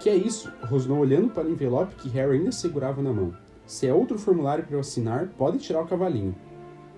[0.00, 0.52] Que é isso?
[0.62, 3.34] rosnou olhando para o envelope que Harry ainda segurava na mão.
[3.66, 6.34] Se é outro formulário para eu assinar, pode tirar o cavalinho.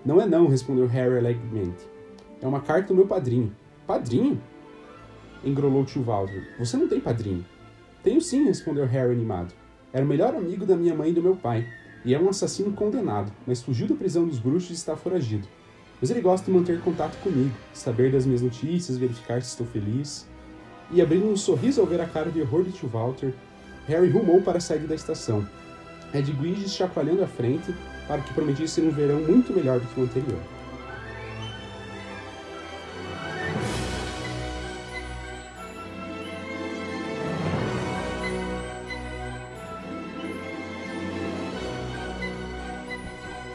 [0.04, 1.88] Não é não, respondeu Harry alegremente.
[2.40, 3.54] É uma carta do meu padrinho.
[3.86, 4.40] Padrinho?
[5.42, 6.54] Engrolou tio Walter.
[6.58, 7.44] Você não tem padrinho.
[8.02, 9.52] Tenho sim, respondeu Harry animado.
[9.92, 11.66] Era o melhor amigo da minha mãe e do meu pai.
[12.04, 15.48] E é um assassino condenado, mas fugiu da prisão dos bruxos e está foragido.
[16.00, 20.29] Mas ele gosta de manter contato comigo, saber das minhas notícias, verificar se estou feliz.
[20.92, 23.32] E abrindo um sorriso ao ver a cara de horror de tio Walter,
[23.86, 25.46] Harry rumou para a saída da estação.
[26.12, 27.72] Edwige chacoalhando à frente
[28.08, 30.40] para que prometisse ser um verão muito melhor do que o anterior.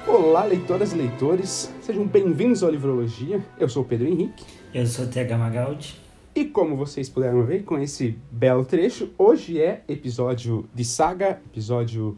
[0.07, 3.43] Olá, leitoras e leitores, sejam bem-vindos ao Livrologia.
[3.59, 4.45] Eu sou o Pedro Henrique.
[4.73, 6.04] Eu sou o TH Magaldi.
[6.36, 12.17] E como vocês puderam ver com esse belo trecho, hoje é episódio de saga, episódio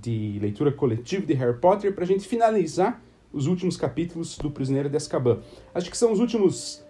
[0.00, 4.88] de leitura coletiva de Harry Potter, para a gente finalizar os últimos capítulos do Prisioneiro
[4.88, 5.40] de Azkaban.
[5.74, 6.82] Acho que são os últimos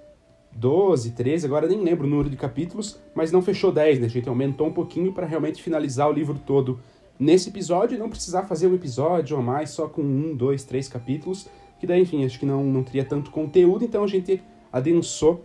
[0.52, 4.06] 12, 13, agora nem lembro o número de capítulos, mas não fechou 10, né?
[4.06, 6.78] A gente aumentou um pouquinho para realmente finalizar o livro todo
[7.18, 10.86] nesse episódio e não precisar fazer um episódio a mais só com um, dois, três
[10.86, 11.48] capítulos,
[11.80, 14.40] que daí, enfim, acho que não, não teria tanto conteúdo, então a gente
[14.72, 15.44] adensou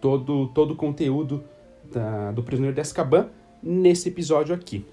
[0.00, 1.42] todo, todo o conteúdo
[1.92, 3.28] da, do Prisioneiro de Azkaban
[3.62, 4.84] nesse episódio aqui.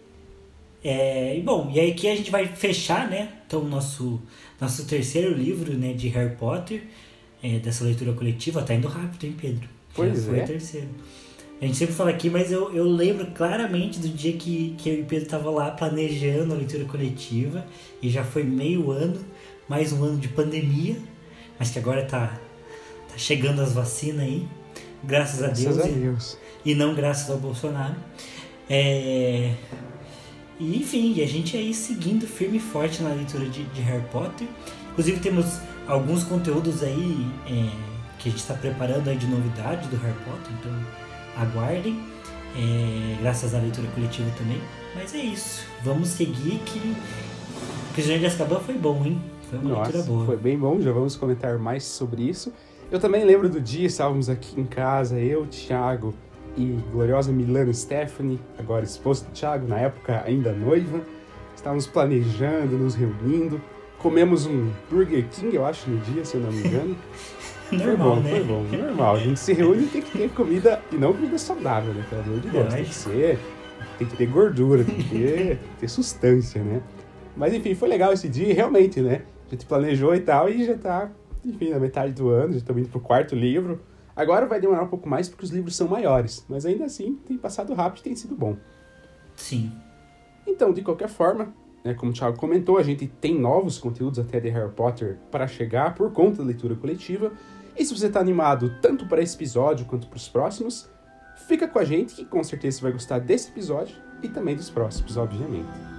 [0.84, 4.22] É, bom, e aí aqui a gente vai fechar, né, então, nosso,
[4.59, 6.84] nosso terceiro livro, né, de Harry Potter,
[7.42, 9.70] é, dessa leitura coletiva, tá indo rápido, hein, Pedro?
[9.94, 10.44] Pois Já foi é.
[10.44, 10.90] o terceiro.
[11.62, 14.96] A gente sempre fala aqui, mas eu, eu lembro claramente do dia que, que eu
[14.96, 17.66] e o Pedro tava lá planejando a leitura coletiva,
[18.02, 19.24] e já foi meio ano,
[19.70, 20.98] mais um ano de pandemia,
[21.58, 22.38] mas que agora tá,
[23.08, 24.46] tá chegando as vacinas aí,
[25.03, 25.75] graças a Deus.
[25.75, 26.38] Graças a e- Deus.
[26.66, 27.96] e não graças ao Bolsonaro.
[28.69, 29.53] É...
[30.59, 34.06] E, enfim, e a gente aí seguindo firme e forte na leitura de, de Harry
[34.12, 34.47] Potter.
[34.92, 37.69] Inclusive temos alguns conteúdos aí é,
[38.19, 40.72] que a gente está preparando aí de novidade do Harry Potter, então
[41.36, 42.00] aguardem.
[42.56, 44.62] É, graças à leitura coletiva também.
[44.96, 45.66] Mas é isso.
[45.84, 46.96] Vamos seguir que
[47.94, 49.22] Prisioneiro de Azkaban foi bom, hein?
[49.50, 50.25] Foi uma leitura Nossa, boa.
[50.25, 52.52] foi bem bom, já vamos comentar mais sobre isso.
[52.94, 56.14] Eu também lembro do dia, estávamos aqui em casa, eu, Thiago
[56.56, 61.02] e gloriosa Milana Stephanie, agora esposa do Thiago, na época ainda noiva.
[61.56, 63.59] Estávamos planejando, nos reunindo.
[63.98, 66.96] Comemos um Burger King, eu acho, no dia, se eu não me engano.
[67.74, 68.30] Normal, foi bom, né?
[68.30, 69.16] foi bom, normal.
[69.16, 72.06] A gente se reúne e tem que ter comida, e não comida saudável, né?
[72.08, 72.74] Pelo amor de Deus.
[72.75, 73.40] Tem que ser,
[73.98, 76.80] tem que ter gordura, tem que ter, ter sustância, né?
[77.36, 79.24] Mas enfim, foi legal esse dia, realmente, né?
[79.48, 81.10] A gente planejou e tal, e já tá,
[81.46, 83.81] enfim, na metade do ano, já estamos indo pro quarto livro.
[84.16, 87.38] Agora vai demorar um pouco mais porque os livros são maiores, mas ainda assim tem
[87.38, 88.56] passado rápido e tem sido bom.
[89.36, 89.72] Sim.
[90.46, 94.40] Então, de qualquer forma, né, como o Thiago comentou, a gente tem novos conteúdos até
[94.40, 97.31] de Harry Potter para chegar por conta da leitura coletiva.
[97.75, 100.90] E se você está animado tanto para esse episódio quanto para os próximos,
[101.48, 104.70] fica com a gente que com certeza você vai gostar desse episódio e também dos
[104.70, 105.93] próximos, obviamente.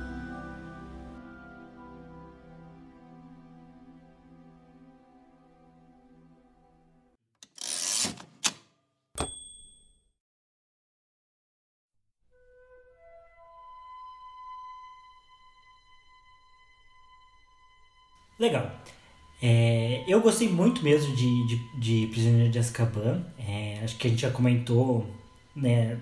[18.38, 18.70] Legal.
[19.42, 23.24] É, eu gostei muito mesmo de, de, de Prisioneiro de Azkaban.
[23.38, 25.06] É, acho que a gente já comentou,
[25.54, 25.98] né,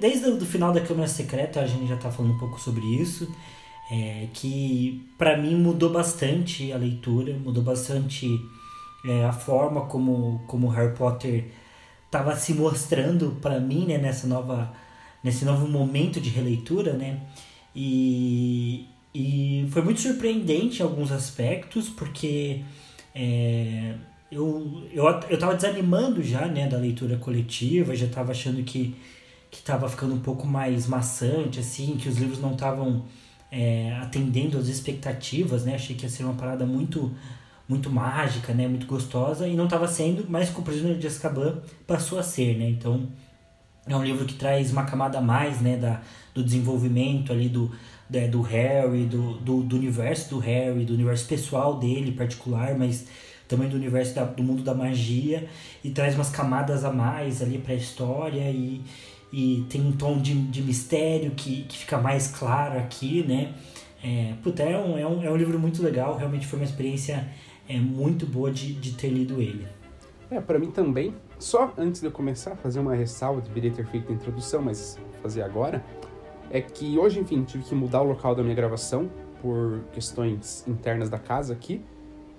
[0.00, 3.32] desde o final da Câmara Secreta, a gente já tá falando um pouco sobre isso.
[3.90, 8.26] É, que para mim mudou bastante a leitura, mudou bastante
[9.04, 11.50] é, a forma como, como Harry Potter
[12.06, 14.72] estava se mostrando para mim né, nessa nova,
[15.22, 17.20] nesse novo momento de releitura, né?
[17.74, 22.62] E, e foi muito surpreendente em alguns aspectos, porque
[23.14, 23.94] é,
[24.30, 28.94] eu, eu, eu tava desanimando já né, da leitura coletiva, já estava achando que
[29.52, 33.04] que estava ficando um pouco mais maçante, assim, que os livros não estavam
[33.50, 35.74] é, atendendo às expectativas, né?
[35.74, 37.12] Achei que ia ser uma parada muito
[37.68, 38.66] muito mágica, né?
[38.66, 42.56] Muito gostosa e não estava sendo, mas com o Prisioneiro de Azkaban passou a ser,
[42.56, 42.70] né?
[42.70, 43.08] Então
[43.86, 45.76] é um livro que traz uma camada a mais, né?
[45.76, 46.00] Da,
[46.34, 47.70] do desenvolvimento ali do,
[48.12, 53.06] da- do Harry, do, do, do universo do Harry, do universo pessoal dele particular, mas
[53.48, 55.48] também do universo da, do mundo da magia
[55.82, 58.82] e traz umas camadas a mais ali para a história e,
[59.32, 63.52] e tem um tom de, de mistério que, que fica mais claro aqui, né?
[64.04, 67.28] É, puta, é um, é, um, é um livro muito legal, realmente foi uma experiência
[67.68, 69.66] é, muito boa de, de ter lido ele.
[70.30, 73.84] É, para mim também, Só antes de eu começar a fazer uma ressalva, deveria ter
[73.86, 75.84] feito a introdução, mas fazer agora,
[76.52, 79.10] é que hoje, enfim, tive que mudar o local da minha gravação
[79.40, 81.82] por questões internas da casa aqui,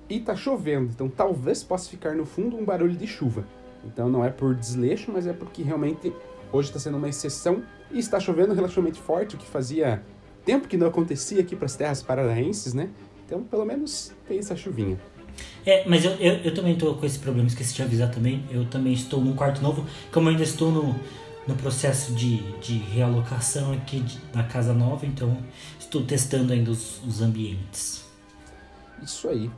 [0.07, 3.45] e tá chovendo, então talvez possa ficar no fundo um barulho de chuva.
[3.83, 6.13] Então não é por desleixo, mas é porque realmente
[6.51, 10.03] hoje está sendo uma exceção e está chovendo relativamente forte, o que fazia
[10.45, 12.89] tempo que não acontecia aqui para as terras paranaenses, né?
[13.25, 14.99] Então pelo menos tem essa chuvinha.
[15.65, 18.43] É, mas eu, eu, eu também estou com esse problema, esqueci de avisar também.
[18.51, 20.95] Eu também estou num quarto novo, como eu ainda estou no,
[21.47, 25.37] no processo de, de realocação aqui de, na casa nova, então
[25.79, 28.05] estou testando ainda os, os ambientes.
[29.01, 29.51] Isso aí.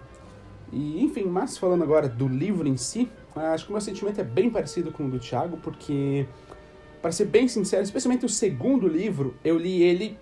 [0.71, 4.23] E, enfim, mas falando agora do livro em si, acho que o meu sentimento é
[4.23, 6.27] bem parecido com o do Thiago, porque,
[7.01, 10.17] para ser bem sincero, especialmente o segundo livro, eu li ele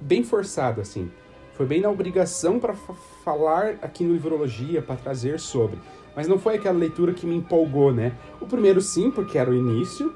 [0.00, 1.10] bem forçado, assim.
[1.54, 2.74] Foi bem na obrigação para
[3.22, 5.78] falar aqui no Livrologia, para trazer sobre.
[6.16, 8.16] Mas não foi aquela leitura que me empolgou, né?
[8.40, 10.12] O primeiro sim, porque era o início.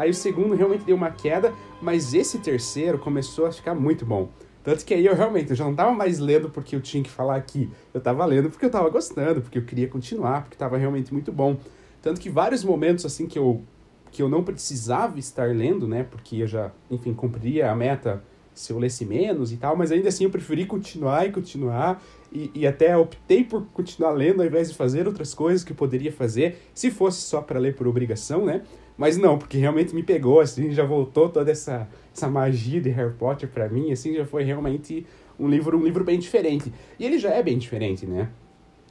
[0.00, 1.52] Aí o segundo realmente deu uma queda,
[1.82, 4.30] mas esse terceiro começou a ficar muito bom.
[4.64, 7.10] Tanto que aí eu realmente eu já não tava mais lendo porque eu tinha que
[7.10, 7.68] falar aqui.
[7.92, 11.30] Eu tava lendo porque eu tava gostando, porque eu queria continuar, porque tava realmente muito
[11.30, 11.58] bom.
[12.00, 13.62] Tanto que vários momentos assim que eu
[14.10, 16.02] que eu não precisava estar lendo, né?
[16.02, 18.24] Porque eu já, enfim, cumpria a meta
[18.54, 22.50] se eu lesse menos e tal, mas ainda assim eu preferi continuar e continuar e,
[22.54, 26.10] e até optei por continuar lendo ao invés de fazer outras coisas que eu poderia
[26.10, 28.62] fazer se fosse só para ler por obrigação, né?
[29.00, 33.14] Mas não, porque realmente me pegou, assim, já voltou toda essa, essa magia de Harry
[33.14, 35.06] Potter para mim, assim, já foi realmente
[35.38, 36.70] um livro, um livro bem diferente.
[36.98, 38.28] E ele já é bem diferente, né?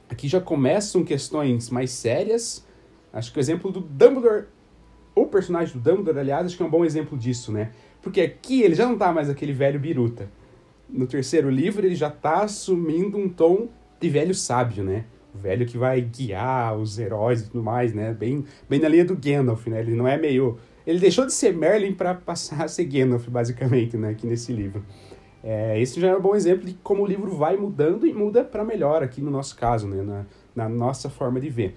[0.08, 2.66] Aqui já começam questões mais sérias.
[3.12, 4.46] Acho que o exemplo do Dumbledore,
[5.14, 7.70] o personagem do Dumbledore, aliás, acho que é um bom exemplo disso, né?
[8.02, 10.28] Porque aqui ele já não tá mais aquele velho biruta.
[10.88, 13.68] No terceiro livro ele já tá assumindo um tom
[14.00, 15.04] de velho sábio, né?
[15.34, 18.12] O velho que vai guiar os heróis e tudo mais, né?
[18.12, 19.80] Bem, bem na linha do Gandalf, né?
[19.80, 20.58] Ele não é meio.
[20.86, 24.10] Ele deixou de ser Merlin para passar a ser Gandalf, basicamente, né?
[24.10, 24.84] Aqui nesse livro.
[25.42, 28.44] É, esse já é um bom exemplo de como o livro vai mudando e muda
[28.44, 30.02] para melhor aqui no nosso caso, né?
[30.02, 31.74] Na, na nossa forma de ver.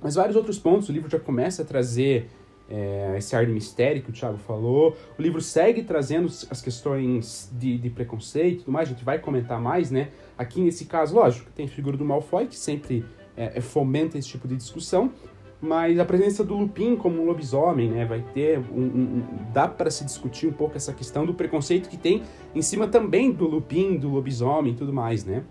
[0.00, 2.28] Mas vários outros pontos, o livro já começa a trazer
[2.70, 4.96] é, esse ar de mistério que o Thiago falou.
[5.18, 9.18] O livro segue trazendo as questões de, de preconceito e tudo mais, a gente vai
[9.18, 10.08] comentar mais, né?
[10.36, 13.04] Aqui nesse caso, lógico, tem a figura do Malfoy, que sempre
[13.36, 15.12] é, é, fomenta esse tipo de discussão,
[15.60, 19.22] mas a presença do Lupin como um lobisomem, né, vai ter um, um,
[19.52, 22.22] dá para se discutir um pouco essa questão do preconceito que tem
[22.54, 25.42] em cima também do Lupin, do lobisomem e tudo mais, né?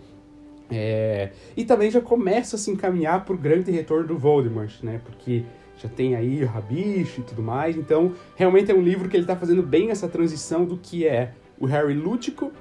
[0.69, 5.01] É, e também já começa a se encaminhar para o grande retorno do Voldemort, né?
[5.03, 5.45] Porque
[5.77, 7.77] já tem aí o Rabicho e tudo mais.
[7.77, 11.33] Então, realmente é um livro que ele está fazendo bem essa transição do que é
[11.59, 12.51] o Harry lúdico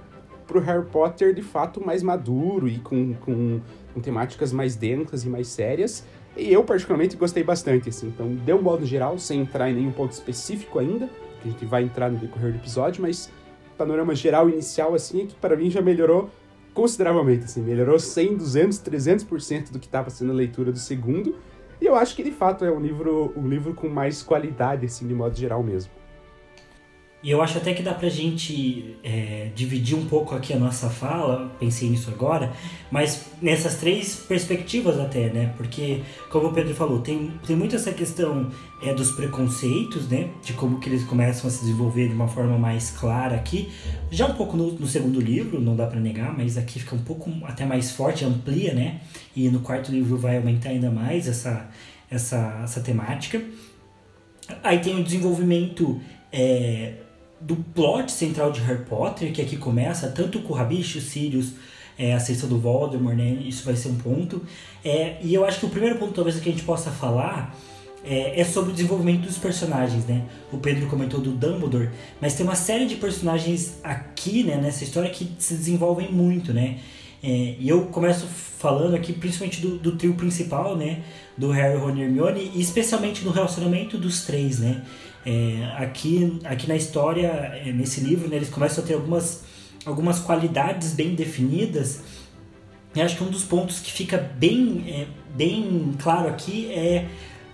[0.46, 3.60] pro Harry Potter de fato mais maduro e com, com,
[3.92, 6.04] com, temáticas mais densas e mais sérias.
[6.36, 8.08] E eu, particularmente, gostei bastante, assim.
[8.08, 11.08] Então, deu um modo geral, sem entrar em nenhum ponto específico ainda,
[11.40, 13.30] que a gente vai entrar no decorrer do episódio, mas
[13.76, 16.30] panorama geral inicial, assim, é que para mim já melhorou
[16.74, 17.62] consideravelmente, assim.
[17.62, 21.34] Melhorou 100, 200, 300% do que estava sendo a leitura do segundo.
[21.81, 25.06] E eu acho que de fato é um livro, um livro com mais qualidade, assim,
[25.06, 25.93] de modo geral mesmo.
[27.26, 30.88] E eu acho até que dá pra gente é, dividir um pouco aqui a nossa
[30.88, 32.52] fala, pensei nisso agora,
[32.88, 35.52] mas nessas três perspectivas até, né?
[35.56, 38.49] Porque, como o Pedro falou, tem, tem muito essa questão
[38.80, 40.30] é, dos preconceitos, né?
[40.40, 43.73] De como que eles começam a se desenvolver de uma forma mais clara aqui.
[44.09, 47.02] Já um pouco no, no segundo livro, não dá para negar, mas aqui fica um
[47.02, 49.00] pouco até mais forte, amplia, né?
[49.35, 51.68] E no quarto livro vai aumentar ainda mais essa,
[52.09, 53.42] essa, essa temática.
[54.62, 56.00] Aí tem o desenvolvimento...
[56.33, 56.99] É,
[57.40, 61.52] do plot central de Harry Potter, que aqui começa, tanto com o Rabicho, Sirius,
[61.99, 63.38] é, a sexta do Voldemort, né?
[63.47, 64.43] Isso vai ser um ponto.
[64.85, 67.55] É, e eu acho que o primeiro ponto, talvez, que a gente possa falar
[68.05, 70.23] é, é, sobre o desenvolvimento dos personagens, né?
[70.52, 71.90] O Pedro comentou do Dumbledore,
[72.21, 76.78] mas tem uma série de personagens aqui, né, nessa história que se desenvolvem muito, né?
[77.23, 81.02] É, e eu começo falando aqui principalmente do, do, trio principal, né?
[81.37, 84.83] Do Harry, Ron e Hermione, e especialmente no relacionamento dos três, né?
[85.26, 89.42] É, aqui, aqui na história, é, nesse livro, né, eles começam a ter algumas,
[89.85, 92.00] algumas qualidades bem definidas.
[92.95, 97.09] E acho que um dos pontos que fica bem, é, bem claro aqui é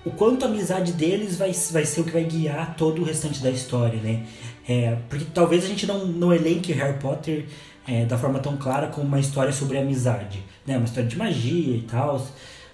[0.05, 3.43] o quanto a amizade deles vai, vai ser o que vai guiar todo o restante
[3.43, 4.26] da história, né?
[4.69, 7.47] É, porque talvez a gente não, não elenque Harry Potter
[7.88, 10.76] é, da forma tão clara como uma história sobre amizade, né?
[10.76, 12.25] Uma história de magia e tal,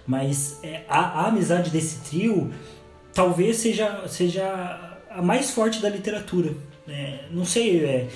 [0.05, 2.51] mas é, a, a amizade desse trio
[3.13, 6.53] talvez seja, seja a mais forte da literatura.
[6.87, 8.07] É, não sei, é,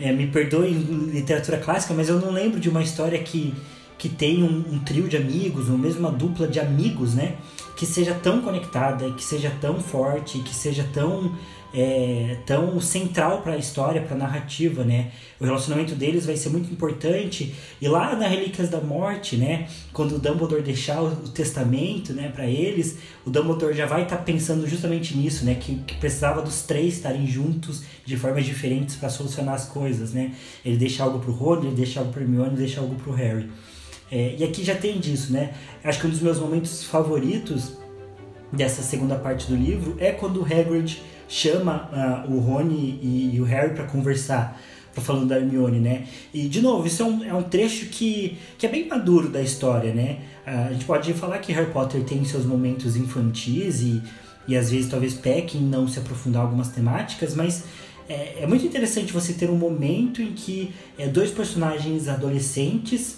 [0.00, 3.54] é, me perdoe literatura clássica, mas eu não lembro de uma história que,
[3.96, 7.36] que tem um, um, trio de amigos, ou mesmo uma dupla de amigos, né?
[7.76, 11.36] Que seja tão conectada, que seja tão forte, que seja tão
[11.78, 15.10] é, tão central para a história, para a narrativa, né?
[15.38, 17.54] O relacionamento deles vai ser muito importante.
[17.82, 22.30] E lá na Relíquias da Morte, né, quando o Dumbledore deixar o, o testamento, né,
[22.34, 26.40] para eles, o Dumbledore já vai estar tá pensando justamente nisso, né, que, que, precisava
[26.40, 30.32] dos três estarem juntos de formas diferentes para solucionar as coisas, né?
[30.64, 33.50] Ele deixa algo pro Rony, ele deixa algo pro Hermione, ele deixa algo pro Harry.
[34.10, 35.52] É, e aqui já tem disso, né?
[35.84, 37.72] Acho que um dos meus momentos favoritos
[38.50, 43.40] dessa segunda parte do livro é quando o Hagrid chama uh, o Rony e, e
[43.40, 44.60] o Harry para conversar,
[44.94, 46.06] falando da Hermione, né?
[46.32, 49.42] E, de novo, isso é um, é um trecho que, que é bem maduro da
[49.42, 50.18] história, né?
[50.46, 54.02] Uh, a gente pode falar que Harry Potter tem seus momentos infantis e,
[54.48, 57.64] e às vezes talvez peque em não se aprofundar algumas temáticas, mas
[58.08, 63.16] é, é muito interessante você ter um momento em que é, dois personagens adolescentes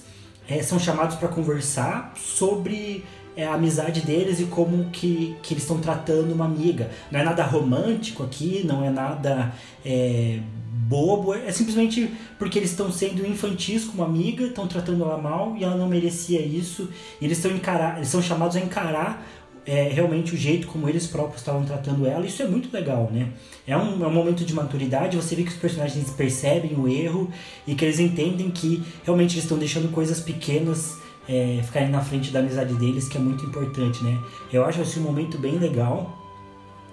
[0.48, 3.04] é, são chamados para conversar sobre
[3.38, 6.90] é a amizade deles e como que, que eles estão tratando uma amiga.
[7.08, 9.54] Não é nada romântico aqui, não é nada
[9.86, 10.40] é,
[10.88, 15.54] bobo, é simplesmente porque eles estão sendo infantis com uma amiga, estão tratando ela mal
[15.56, 16.88] e ela não merecia isso.
[17.20, 19.24] E eles estão encarar, eles são chamados a encarar
[19.64, 22.26] é, realmente o jeito como eles próprios estavam tratando ela.
[22.26, 23.28] Isso é muito legal, né?
[23.68, 27.30] É um, é um momento de maturidade, você vê que os personagens percebem o erro
[27.68, 32.30] e que eles entendem que realmente eles estão deixando coisas pequenas é, ficarem na frente
[32.30, 34.18] da amizade deles, que é muito importante, né?
[34.52, 36.16] Eu acho esse um momento bem legal.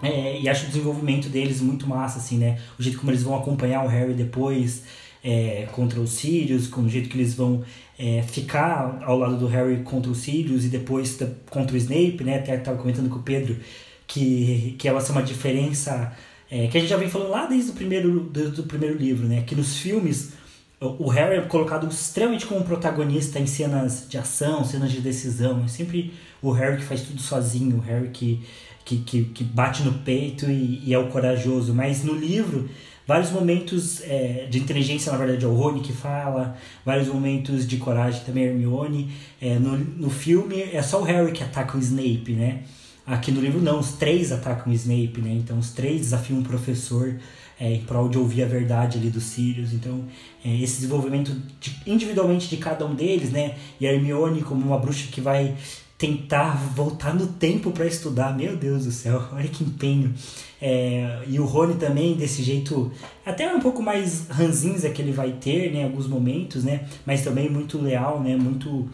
[0.03, 2.59] É, e acho o desenvolvimento deles muito massa, assim, né?
[2.77, 4.83] O jeito como eles vão acompanhar o Harry depois
[5.23, 7.63] é, contra os Sirius, com o jeito que eles vão
[7.97, 11.17] é, ficar ao lado do Harry contra os Sirius e depois
[11.49, 12.39] contra o Snape, né?
[12.39, 13.57] Até estava comentando com o Pedro
[14.05, 16.15] que, que ela é uma diferença
[16.49, 19.27] é, que a gente já vem falando lá desde o primeiro, do, do primeiro livro,
[19.27, 19.43] né?
[19.45, 20.33] Que nos filmes
[20.79, 25.63] o Harry é colocado extremamente como protagonista em cenas de ação, cenas de decisão.
[25.63, 28.41] É sempre o Harry que faz tudo sozinho, o Harry que,
[28.83, 31.73] que, que, que bate no peito e, e, é o corajoso.
[31.73, 32.69] Mas no livro,
[33.07, 37.77] vários momentos é, de inteligência, na verdade, é o Rony que fala, vários momentos de
[37.77, 39.11] coragem também é Hermione.
[39.41, 42.63] É, no, no filme, é só o Harry que ataca o Snape, né?
[43.07, 45.31] Aqui no livro, não, os três atacam o Snape, né?
[45.31, 47.15] Então, os três desafiam o professor
[47.59, 49.73] é, em prol de ouvir a verdade ali dos Sirius.
[49.73, 50.03] Então,
[50.43, 53.55] é, esse desenvolvimento de, individualmente de cada um deles, né?
[53.79, 55.55] E a Hermione como uma bruxa que vai
[55.97, 58.35] tentar voltar no tempo para estudar.
[58.35, 60.13] Meu Deus do céu, olha que empenho.
[60.61, 62.91] É, e o Rony também, desse jeito,
[63.25, 65.81] até um pouco mais ranzinza que ele vai ter, né?
[65.81, 66.87] Em alguns momentos, né?
[67.05, 68.35] Mas também muito leal, né?
[68.35, 68.89] Muito,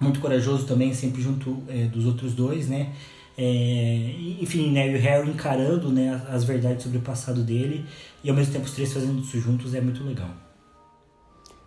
[0.00, 2.90] muito corajoso também, sempre junto é, dos outros dois, né?
[3.36, 7.86] É, enfim, né, e o Harry encarando né, as verdades sobre o passado dele
[8.22, 10.28] e ao mesmo tempo os três fazendo isso juntos é muito legal.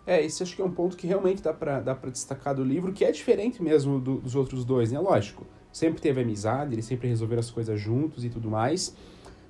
[0.06, 2.92] É, esse acho que é um ponto que realmente dá pra, dá destacar do livro,
[2.92, 5.00] que é diferente mesmo do, dos outros dois, né?
[5.00, 8.94] Lógico, sempre teve amizade, eles sempre resolveram as coisas juntos e tudo mais.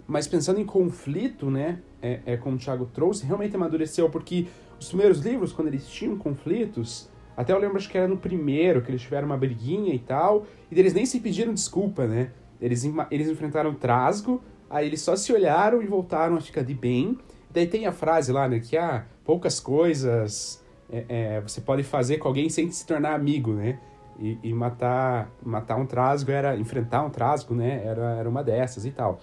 [0.06, 1.80] Mas pensando em conflito, né?
[2.00, 4.46] É, é como o Thiago trouxe, realmente amadureceu, porque
[4.80, 8.80] os primeiros livros, quando eles tinham conflitos, até eu lembro, acho que era no primeiro,
[8.80, 12.30] que eles tiveram uma briguinha e tal, e eles nem se pediram desculpa, né?
[12.60, 17.18] Eles, eles enfrentaram trasgo, aí eles só se olharam e voltaram a ficar de bem.
[17.50, 18.60] Daí tem a frase lá, né?
[18.60, 23.52] Que, ah, poucas coisas é, é, você pode fazer com alguém sem se tornar amigo,
[23.52, 23.78] né?
[24.18, 26.56] E, e, matar, matar um trasgo era...
[26.56, 27.82] Enfrentar um trasgo, né?
[27.84, 29.20] Era, era uma dessas e tal.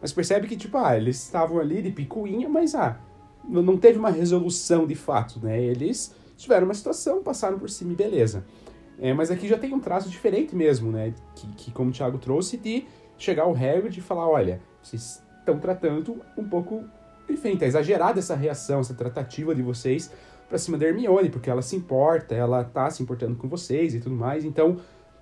[0.00, 3.00] Mas percebe que, tipo, ah, eles estavam ali de picuinha, mas, ah,
[3.48, 5.60] não teve uma resolução de fato, né?
[5.60, 8.44] Eles tiveram uma situação, passaram por cima e beleza.
[8.98, 11.12] É, mas aqui já tem um traço diferente mesmo, né?
[11.34, 12.86] Que, que como o Thiago trouxe, de
[13.18, 16.84] chegar ao Hagrid e falar, olha, vocês estão tratando um pouco...
[17.28, 20.12] Enfim, tá exagerada essa reação, essa tratativa de vocês
[20.48, 24.00] pra cima da Hermione, porque ela se importa, ela tá se importando com vocês e
[24.00, 24.76] tudo mais, então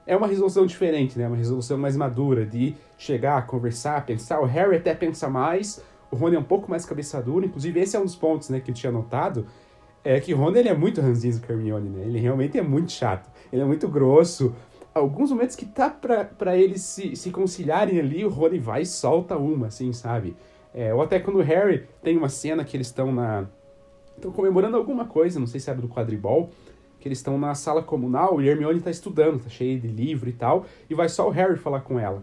[0.07, 1.27] é uma resolução diferente, né?
[1.27, 4.41] Uma resolução mais madura, de chegar, conversar, pensar.
[4.41, 7.97] O Harry até pensa mais, o Rony é um pouco mais cabeça dura, inclusive esse
[7.97, 9.47] é um dos pontos, né, que eu tinha notado,
[10.05, 12.05] é que Ron ele é muito ranzinho com Hermione, né?
[12.05, 13.31] Ele realmente é muito chato.
[13.51, 14.55] Ele é muito grosso.
[14.95, 18.87] Alguns momentos que tá pra, pra eles se, se conciliarem ali, o Rony vai e
[18.87, 20.37] solta uma, assim, sabe?
[20.75, 23.47] É, ou até quando o Harry tem uma cena que eles estão na.
[24.15, 26.51] estão comemorando alguma coisa, não sei se é do quadribol,
[27.01, 30.33] que eles estão na sala comunal e Hermione tá estudando, tá cheia de livro e
[30.33, 32.23] tal, e vai só o Harry falar com ela.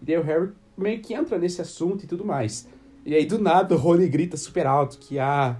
[0.00, 2.66] E daí o Harry meio que entra nesse assunto e tudo mais.
[3.04, 5.56] E aí do nada o Rony grita super alto que ah,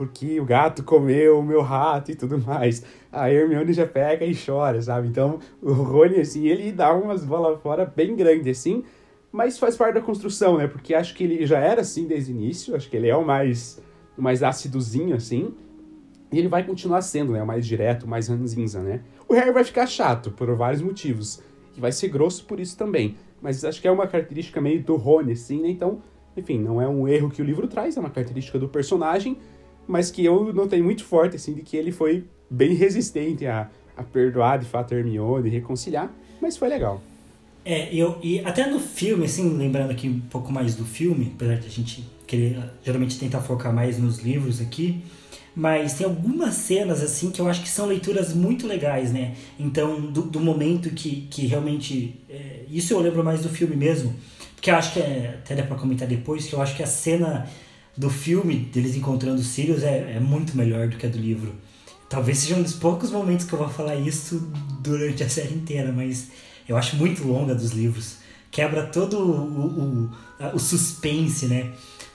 [0.00, 2.82] porque o gato comeu o meu rato e tudo mais.
[3.12, 5.06] A Hermione já pega e chora, sabe?
[5.06, 8.82] Então, o Rony, assim, ele dá umas bolas fora bem grandes, assim,
[9.30, 10.66] mas faz parte da construção, né?
[10.66, 13.26] Porque acho que ele já era assim desde o início, acho que ele é o
[13.26, 13.78] mais,
[14.16, 15.54] o mais ácidozinho, assim,
[16.32, 17.42] E ele vai continuar sendo, né?
[17.42, 19.02] O mais direto, o mais ranzinza, né?
[19.28, 21.42] O Harry vai ficar chato, por vários motivos.
[21.76, 23.16] E vai ser grosso por isso também.
[23.42, 25.68] Mas acho que é uma característica meio do Rony, assim, né?
[25.68, 26.00] Então,
[26.34, 29.36] enfim, não é um erro que o livro traz, é uma característica do personagem,
[29.90, 34.02] mas que eu notei muito forte, assim, de que ele foi bem resistente a, a
[34.04, 37.02] perdoar, de fato, a Hermione, reconciliar, mas foi legal.
[37.64, 41.56] É, eu, e até no filme, assim, lembrando aqui um pouco mais do filme, apesar
[41.56, 45.02] de a gente querer geralmente tentar focar mais nos livros aqui,
[45.54, 49.34] mas tem algumas cenas assim que eu acho que são leituras muito legais, né?
[49.58, 52.20] Então, do, do momento que, que realmente.
[52.28, 54.14] É, isso eu lembro mais do filme mesmo,
[54.54, 56.86] porque eu acho que é, até dá pra comentar depois, que eu acho que a
[56.86, 57.48] cena
[58.00, 61.52] do filme deles encontrando os Sirius é, é muito melhor do que a do livro.
[62.08, 65.92] Talvez seja um dos poucos momentos que eu vou falar isso durante a série inteira,
[65.92, 66.28] mas
[66.66, 68.16] eu acho muito longa dos livros.
[68.50, 70.08] Quebra todo o,
[70.46, 71.72] o, o, suspense, né?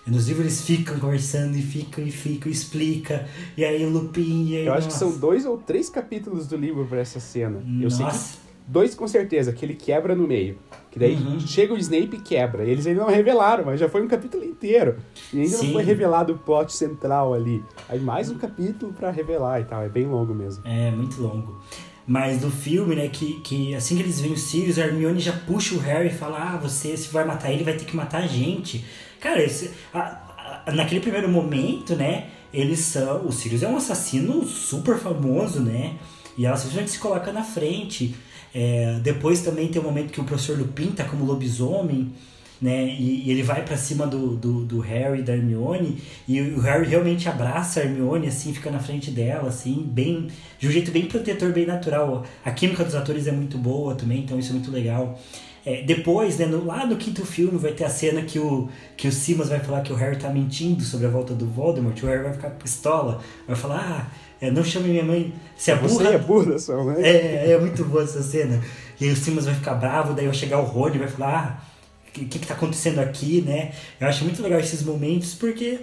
[0.07, 4.47] Nos livros eles ficam conversando e ficam e ficam, explica, e aí o Lupin.
[4.47, 5.05] E aí, eu acho nossa.
[5.05, 7.63] que são dois ou três capítulos do livro para essa cena.
[7.79, 8.37] Eu sei que Nossa.
[8.67, 10.57] Dois com certeza, que ele quebra no meio.
[10.91, 11.39] Que daí Uhum.
[11.41, 12.63] chega o Snape e quebra.
[12.63, 14.97] Eles ainda não revelaram, mas já foi um capítulo inteiro.
[15.33, 15.65] E ainda Sim.
[15.67, 17.63] não foi revelado o plot central ali.
[17.89, 19.83] Aí mais um capítulo pra revelar e tal.
[19.83, 20.63] É bem longo mesmo.
[20.65, 21.61] É, muito longo.
[22.07, 25.33] Mas do filme, né, que, que assim que eles veem o Sirius, a Hermione já
[25.33, 28.21] puxa o Harry e fala: Ah, você, se vai matar ele, vai ter que matar
[28.23, 28.85] a gente.
[29.19, 33.25] Cara, esse, a- a- naquele primeiro momento, né, eles são.
[33.25, 35.95] O Sirius é um assassino super famoso, né?
[36.37, 38.15] E ela simplesmente se coloca na frente.
[38.57, 42.13] É, depois também tem o momento que o professor Lupin tá como lobisomem,
[42.61, 42.85] né?
[42.85, 46.01] E, e ele vai pra cima do, do, do Harry da Hermione.
[46.25, 50.27] E o Harry realmente abraça a Hermione, assim, fica na frente dela, assim, bem.
[50.57, 52.25] De um jeito bem protetor, bem natural.
[52.45, 55.19] A química dos atores é muito boa também, então isso é muito legal.
[55.65, 59.07] É, depois, né, no, lá no quinto filme, vai ter a cena que o, que
[59.07, 62.01] o Simas vai falar que o Harry tá mentindo sobre a volta do Voldemort.
[62.01, 65.75] O Harry vai ficar pistola, vai falar: Ah, é, não chame minha mãe, se é
[65.75, 66.09] Você burra.
[66.13, 67.01] é burra, sua mãe.
[67.03, 68.61] É, é muito boa essa cena.
[68.99, 71.61] E aí o Simas vai ficar bravo, daí vai chegar o Rony e vai falar,
[71.61, 71.65] ah,
[72.07, 73.71] o que, que que tá acontecendo aqui, né?
[73.99, 75.81] Eu acho muito legal esses momentos, porque,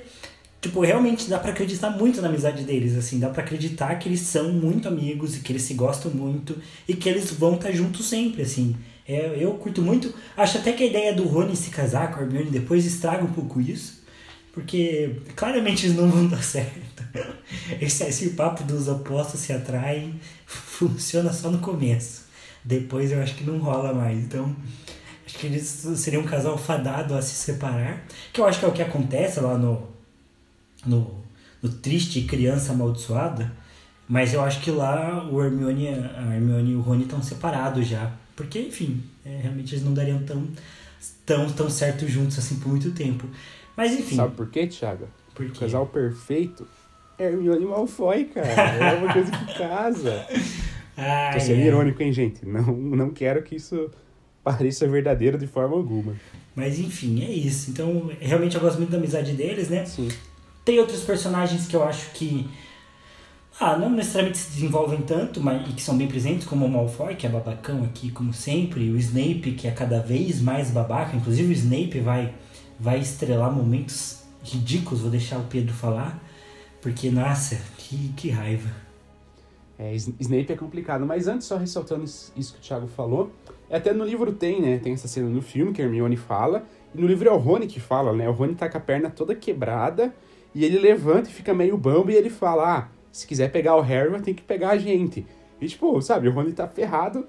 [0.61, 4.21] tipo, realmente dá pra acreditar muito na amizade deles, assim, dá pra acreditar que eles
[4.21, 6.57] são muito amigos e que eles se gostam muito
[6.89, 8.75] e que eles vão estar juntos sempre, assim.
[9.07, 12.23] É, eu curto muito, acho até que a ideia do Rony se casar com a
[12.23, 14.02] Hermione depois estraga um pouco isso,
[14.53, 17.03] porque claramente eles não vão dar certo.
[17.81, 22.23] Esse, esse papo dos opostos se atraem funciona só no começo.
[22.65, 24.19] Depois eu acho que não rola mais.
[24.19, 24.55] Então,
[25.27, 25.65] acho que eles
[25.97, 28.05] seriam um casal fadado a se separar.
[28.33, 29.89] Que eu acho que é o que acontece lá no,
[30.87, 31.23] no,
[31.61, 33.53] no Triste Criança Amaldiçoada.
[34.09, 38.13] Mas eu acho que lá o Hermione, a Hermione e o Rony estão separados já.
[38.37, 40.49] Porque, enfim, é, realmente eles não dariam tão,
[41.27, 43.27] tão, tão certo juntos assim por muito tempo.
[43.77, 44.17] Mas enfim.
[44.17, 45.09] Sabe por quê, Thiago?
[45.35, 45.61] Por O quê?
[45.61, 46.67] casal perfeito
[47.19, 48.47] é Hermione Malfoy, cara.
[48.49, 50.27] É uma coisa que casa.
[50.97, 51.67] Ai, Tô sendo ai.
[51.69, 52.45] irônico, hein, gente?
[52.47, 53.91] Não, não quero que isso
[54.45, 56.15] pareça verdadeiro de forma alguma.
[56.55, 57.71] Mas enfim, é isso.
[57.71, 59.87] Então, realmente eu gosto muito da amizade deles, né?
[59.87, 60.09] Sim.
[60.65, 62.47] Tem outros personagens que eu acho que.
[63.59, 67.15] Ah, não necessariamente se desenvolvem tanto, mas e que são bem presentes, como o Malfoy,
[67.15, 71.49] que é babacão aqui, como sempre, o Snape, que é cada vez mais babaca, inclusive
[71.49, 72.35] o Snape vai,
[72.83, 76.21] vai estrelar momentos ridículos, vou deixar o Pedro falar,
[76.81, 78.69] porque, nossa, que, que raiva.
[79.79, 83.31] É, Snape é complicado, mas antes, só ressaltando isso que o Thiago falou,
[83.71, 84.79] é até no livro tem, né?
[84.79, 87.79] Tem essa cena no filme que Hermione fala, e no livro é o Rony que
[87.79, 88.29] fala, né?
[88.29, 90.13] O Rony tá com a perna toda quebrada,
[90.53, 93.81] e ele levanta e fica meio bambo, e ele fala, ah, se quiser pegar o
[93.81, 95.25] Harry, ter que pegar a gente.
[95.61, 97.29] E tipo, sabe, o Rony tá ferrado,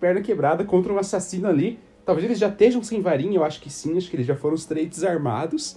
[0.00, 1.78] perna quebrada contra um assassino ali.
[2.04, 4.54] Talvez eles já estejam sem varinha, eu acho que sim, acho que eles já foram
[4.54, 5.76] os três desarmados.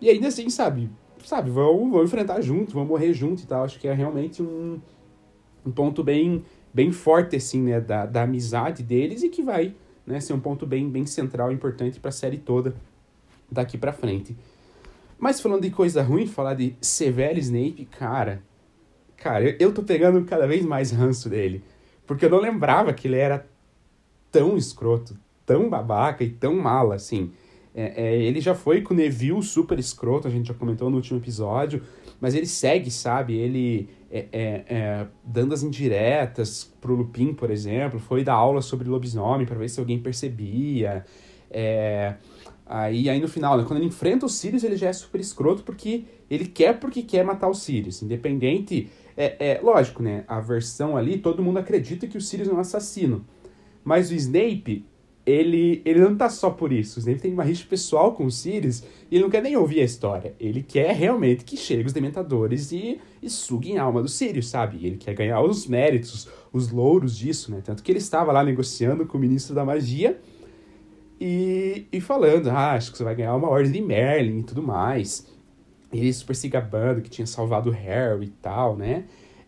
[0.00, 0.90] E ainda assim, sabe,
[1.24, 3.64] sabe, vão, vão enfrentar junto, vão morrer junto e tal.
[3.64, 4.80] Acho que é realmente um,
[5.64, 9.74] um ponto bem, bem forte, assim, né, da, da amizade deles e que vai,
[10.06, 12.74] né, ser um ponto bem, bem central, importante pra série toda
[13.50, 14.36] daqui pra frente.
[15.18, 18.42] Mas falando de coisa ruim, falar de Severo Snape, cara,
[19.16, 21.62] cara, eu, eu tô pegando cada vez mais ranço dele,
[22.06, 23.46] porque eu não lembrava que ele era
[24.30, 27.32] tão escroto, tão babaca e tão mala, assim.
[27.74, 30.96] É, é, ele já foi com o Neville super escroto, a gente já comentou no
[30.96, 31.82] último episódio,
[32.20, 33.34] mas ele segue, sabe?
[33.34, 38.88] Ele é, é, é, dando as indiretas pro Lupin, por exemplo, foi dar aula sobre
[38.88, 41.04] lobisomem para ver se alguém percebia.
[41.50, 42.14] É,
[42.64, 45.64] aí, aí no final, né, quando ele enfrenta o Sirius, ele já é super escroto
[45.64, 48.88] porque ele quer porque quer matar o Sirius, independente.
[49.16, 50.24] É, é lógico, né?
[50.28, 53.24] A versão ali, todo mundo acredita que o Sirius é um assassino.
[53.84, 54.84] Mas o Snape,
[55.26, 56.98] ele, ele não tá só por isso.
[56.98, 59.84] O Snape tem uma rixa pessoal com o Sirius e não quer nem ouvir a
[59.84, 60.34] história.
[60.38, 64.84] Ele quer realmente que chegue os Dementadores e, e suguem a alma do Sirius, sabe?
[64.84, 67.62] Ele quer ganhar os méritos, os louros disso, né?
[67.64, 70.20] Tanto que ele estava lá negociando com o Ministro da Magia
[71.18, 74.62] e, e falando, ah, acho que você vai ganhar uma ordem de Merlin e tudo
[74.62, 75.26] mais.
[75.90, 79.04] E ele super se gabando que tinha salvado o Harry e tal, né?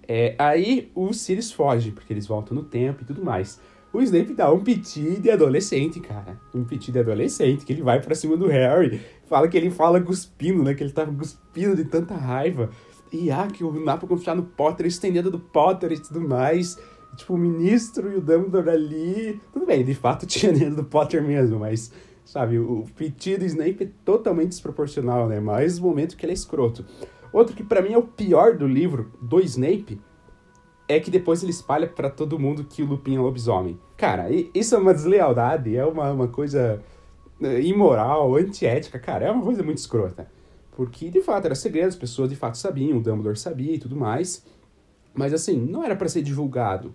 [0.09, 3.61] É, aí o Sirius foge, porque eles voltam no tempo e tudo mais
[3.97, 6.39] o Snape dá um piti de adolescente, cara.
[6.55, 9.01] Um piti de adolescente, que ele vai pra cima do Harry.
[9.27, 10.75] Fala que ele fala cuspindo, né?
[10.75, 12.71] Que ele tá cuspindo de tanta raiva.
[13.13, 16.79] E ah, que o Napo confiar no Potter, estendendo do Potter e tudo mais.
[17.17, 19.41] Tipo, o ministro e o Dumbledore ali.
[19.53, 21.91] Tudo bem, de fato tinha dedo do Potter mesmo, mas,
[22.25, 25.41] sabe, o piti do Snape é totalmente desproporcional, né?
[25.41, 26.85] Mas o momento que ele é escroto.
[27.33, 29.99] Outro que para mim é o pior do livro, do Snape,
[30.88, 33.79] é que depois ele espalha para todo mundo que o Lupin é lobisomem.
[33.96, 36.83] Cara, isso é uma deslealdade, é uma, uma coisa
[37.40, 40.31] é, imoral, antiética, cara, é uma coisa muito escrota.
[40.77, 43.96] Porque, de fato, era segredo, as pessoas de fato sabiam, o Dumbledore sabia e tudo
[43.96, 44.44] mais.
[45.14, 46.94] Mas, assim, não era para ser divulgado.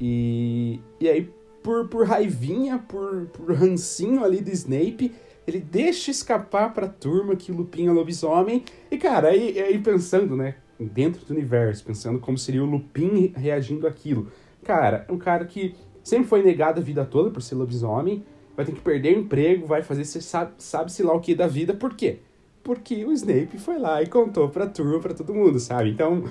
[0.00, 1.28] E, e aí,
[1.62, 5.12] por, por raivinha, por, por rancinho ali do Snape,
[5.46, 8.64] ele deixa escapar pra turma que o Lupin é lobisomem.
[8.90, 10.54] E, cara, aí, aí pensando, né,
[10.86, 14.28] dentro do universo, pensando como seria o Lupin reagindo àquilo.
[14.64, 18.24] Cara, é um cara que sempre foi negado a vida toda por ser lobisomem,
[18.56, 21.74] vai ter que perder o emprego, vai fazer sabe, sabe-se lá o que da vida,
[21.74, 22.18] por quê?
[22.62, 25.90] Porque o Snape foi lá e contou pra turma, pra todo mundo, sabe?
[25.90, 26.24] Então,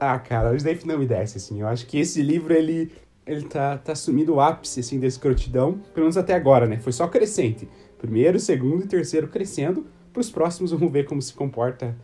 [0.00, 1.60] ah, cara, o Snape não me desce, assim.
[1.60, 2.90] Eu acho que esse livro, ele,
[3.26, 6.78] ele tá, tá assumindo o ápice, assim, da escrotidão, pelo menos até agora, né?
[6.78, 7.68] Foi só crescente.
[7.98, 9.86] Primeiro, segundo e terceiro crescendo.
[10.12, 11.94] Pros próximos, vamos ver como se comporta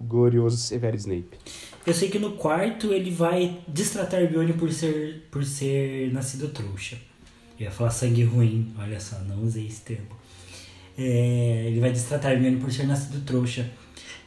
[0.00, 1.38] glorioso Severo Snape.
[1.86, 6.96] Eu sei que no quarto ele vai destratar Hermione por ser, por ser nascido trouxa.
[7.58, 10.06] Eu ia falar sangue ruim, olha só, não usei esse termo.
[10.96, 13.68] É, ele vai destratar Hermione por ser nascido trouxa.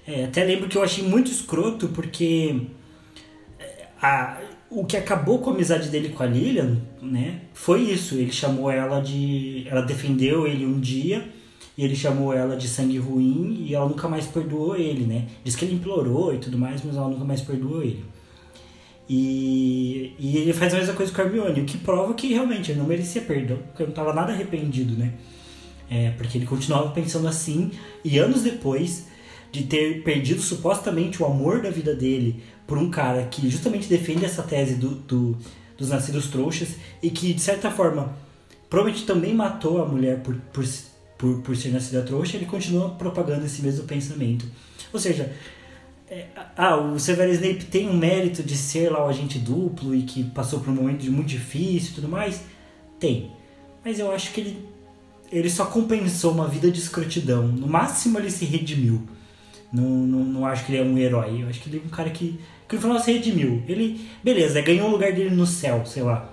[0.08, 2.62] É, até lembro que eu achei muito escroto porque
[3.60, 4.40] é, a,
[4.70, 8.16] o que acabou com a amizade dele com a Lilian, né, foi isso.
[8.16, 9.66] Ele chamou ela de.
[9.68, 11.35] Ela defendeu ele um dia
[11.78, 15.28] e ele chamou ela de sangue ruim e ela nunca mais perdoou ele, né?
[15.44, 18.04] Diz que ele implorou e tudo mais, mas ela nunca mais perdoou ele.
[19.10, 22.72] E, e ele faz a mesma coisa com a Hermione, o que prova que realmente
[22.72, 25.14] ele não merecia perdão, porque ele não estava nada arrependido, né?
[25.90, 27.70] É, porque ele continuava pensando assim,
[28.04, 29.08] e anos depois
[29.52, 34.26] de ter perdido supostamente o amor da vida dele por um cara que justamente defende
[34.26, 35.38] essa tese do, do
[35.78, 36.70] dos nascidos trouxas
[37.02, 38.16] e que, de certa forma,
[38.70, 40.66] provavelmente também matou a mulher por, por
[41.18, 44.46] por, por ser nascida trouxa, ele continua propagando esse mesmo pensamento.
[44.92, 45.34] Ou seja,
[46.10, 50.04] é, ah, o Severus Snape tem um mérito de ser lá o agente duplo e
[50.04, 52.42] que passou por um momento muito difícil e tudo mais?
[53.00, 53.32] Tem.
[53.84, 54.66] Mas eu acho que ele,
[55.32, 57.48] ele só compensou uma vida de escrotidão.
[57.48, 59.02] No máximo ele se redimiu.
[59.72, 61.44] Não, não, não acho que ele é um herói.
[61.44, 63.64] Eu acho que ele é um cara que, que no final se redimiu.
[63.68, 66.32] Ele, beleza, ganhou o lugar dele no céu, sei lá.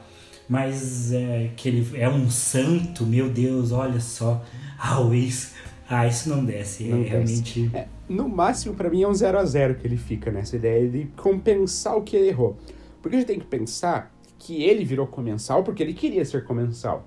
[0.49, 4.45] Mas é, que ele é um santo, meu Deus, olha só
[4.83, 5.55] always.
[5.89, 6.85] Ah, isso não desce.
[6.85, 7.11] Não é desce.
[7.11, 7.71] realmente.
[7.75, 10.89] É, no máximo, para mim, é um 0 a 0 que ele fica nessa ideia
[10.89, 12.57] de compensar o que ele errou.
[13.01, 17.07] Porque a gente tem que pensar que ele virou comensal porque ele queria ser comensal.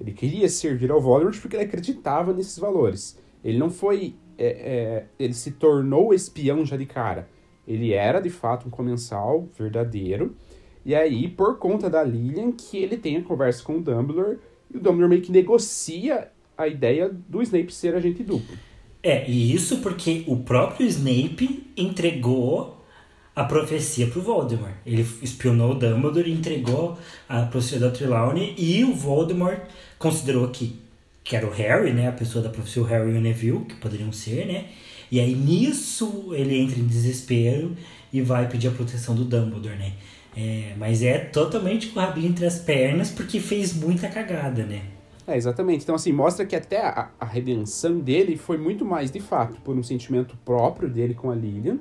[0.00, 3.18] Ele queria servir ao Voldemort porque ele acreditava nesses valores.
[3.44, 4.16] Ele não foi.
[4.38, 7.28] É, é, ele se tornou espião já de cara.
[7.66, 10.34] Ele era de fato um comensal verdadeiro.
[10.84, 14.38] E aí, por conta da Lilian, que ele tem a conversa com o Dumbledore.
[14.72, 16.28] E o Dumbledore meio que negocia
[16.62, 18.56] a ideia do Snape ser agente duplo.
[19.02, 22.82] É, e isso porque o próprio Snape entregou
[23.34, 24.74] a profecia pro Voldemort.
[24.86, 26.98] Ele espionou o Dumbledore e entregou
[27.28, 29.60] a profecia da Trelawney e o Voldemort
[29.98, 30.78] considerou que,
[31.24, 32.08] que era o Harry, né?
[32.08, 34.66] A pessoa da profecia, o Harry e o Neville, que poderiam ser, né?
[35.10, 37.74] E aí nisso ele entra em desespero
[38.12, 39.92] e vai pedir a proteção do Dumbledore, né?
[40.36, 44.82] É, mas é totalmente com o rabinho entre as pernas porque fez muita cagada, né?
[45.26, 45.82] É, exatamente.
[45.82, 49.76] Então, assim, mostra que até a, a, redenção dele foi muito mais, de fato, por
[49.76, 51.78] um sentimento próprio dele com a Lilian,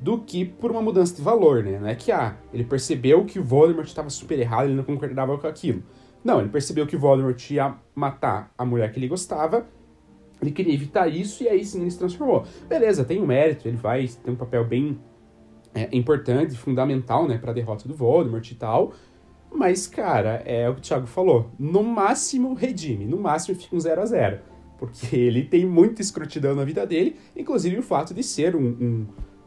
[0.00, 1.78] do que por uma mudança de valor, né?
[1.80, 5.36] Não é que, ah, ele percebeu que o Voldemort estava super errado, ele não concordava
[5.36, 5.82] com aquilo.
[6.22, 9.66] Não, ele percebeu que o Voldemort ia matar a mulher que ele gostava,
[10.40, 12.44] ele queria evitar isso e aí sim ele se transformou.
[12.68, 14.98] Beleza, tem um mérito, ele vai ter um papel bem
[15.74, 18.92] é, importante, fundamental, né, pra derrota do Voldemort e tal,
[19.52, 21.50] mas, cara, é o que o Thiago falou.
[21.58, 23.06] No máximo, redime.
[23.06, 24.38] No máximo, fica um 0 a 0
[24.78, 29.06] Porque ele tem muita escrotidão na vida dele, inclusive o fato de ser um, um,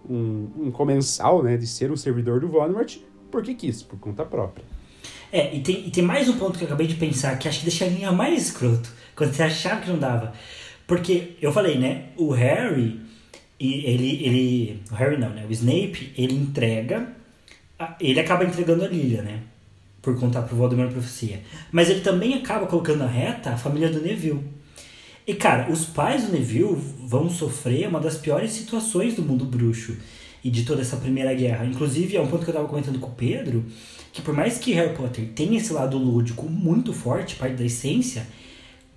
[0.09, 1.55] um, um comensal, né?
[1.57, 2.97] De ser um servidor do Voldemort,
[3.29, 4.65] porque quis, por conta própria.
[5.31, 7.59] É, e tem, e tem mais um ponto que eu acabei de pensar, que acho
[7.59, 10.33] que deixa a linha mais escroto, quando você achava que não dava.
[10.85, 12.99] Porque, eu falei, né, o Harry,
[13.57, 17.15] ele, ele, o Harry não, né, o Snape, ele entrega,
[17.99, 19.39] ele acaba entregando a Lilia, né,
[20.01, 21.41] por contar pro Voldemort a profecia.
[21.71, 24.43] Mas ele também acaba colocando na reta a família do Neville.
[25.27, 29.95] E, cara, os pais do Neville vão sofrer uma das piores situações do mundo bruxo
[30.43, 31.65] e de toda essa primeira guerra.
[31.65, 33.63] Inclusive, é um ponto que eu tava comentando com o Pedro,
[34.11, 38.25] que por mais que Harry Potter tenha esse lado lúdico muito forte, parte da essência,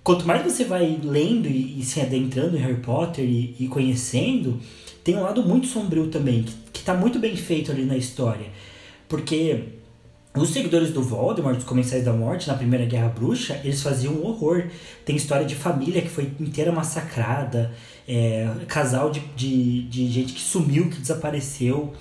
[0.03, 4.59] quanto mais você vai lendo e, e se adentrando em Harry Potter e, e, conhecendo,
[5.03, 8.47] tem um lado muito sombrio também, que, que tá muito bem feito ali na história.
[9.07, 9.63] Porque
[10.35, 14.25] os seguidores do Voldemort, os Comensais da Morte, na Primeira Guerra Bruxa, eles faziam um
[14.25, 14.65] horror.
[15.05, 17.71] Tem história de família que foi inteira massacrada,
[18.07, 21.93] é, casal de, de, de gente que sumiu, que desapareceu,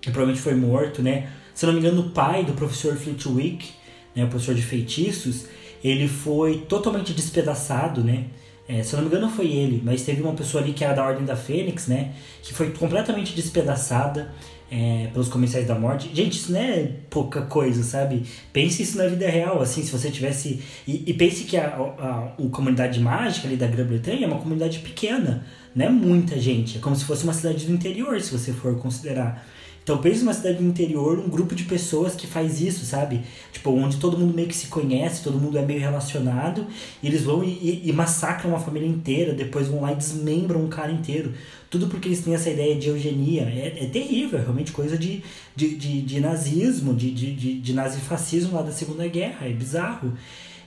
[0.00, 1.30] que provavelmente foi morto, né?
[1.54, 3.70] Se não me engano, o pai do professor Flitwick,
[4.14, 5.46] né, o professor de feitiços,
[5.82, 8.24] ele foi totalmente despedaçado, né?
[8.66, 10.94] É, se eu não me engano foi ele, mas teve uma pessoa ali que era
[10.94, 12.14] da Ordem da Fênix, né?
[12.42, 14.32] Que foi completamente despedaçada
[14.70, 16.10] é, pelos Comensais da Morte.
[16.12, 18.24] Gente, isso não é pouca coisa, sabe?
[18.52, 20.60] Pense isso na vida real, assim, se você tivesse...
[20.86, 24.80] E, e pense que a, a, a, comunidade mágica ali da Grã-Bretanha é uma comunidade
[24.80, 26.78] pequena, não é muita gente.
[26.78, 29.46] É como se fosse uma cidade do interior, se você for considerar.
[29.84, 33.20] Então pense numa cidade do interior, um grupo de pessoas que faz isso, sabe?
[33.52, 36.66] Tipo, onde todo mundo meio que se conhece, todo mundo é meio relacionado,
[37.02, 40.68] e eles vão e, e massacram uma família inteira, depois vão lá e desmembram um
[40.68, 41.34] cara inteiro.
[41.74, 43.42] Tudo porque eles têm essa ideia de eugenia.
[43.42, 45.24] É, é terrível, é realmente coisa de,
[45.56, 50.12] de, de, de nazismo, de, de, de, nazifascismo lá da Segunda Guerra, é bizarro.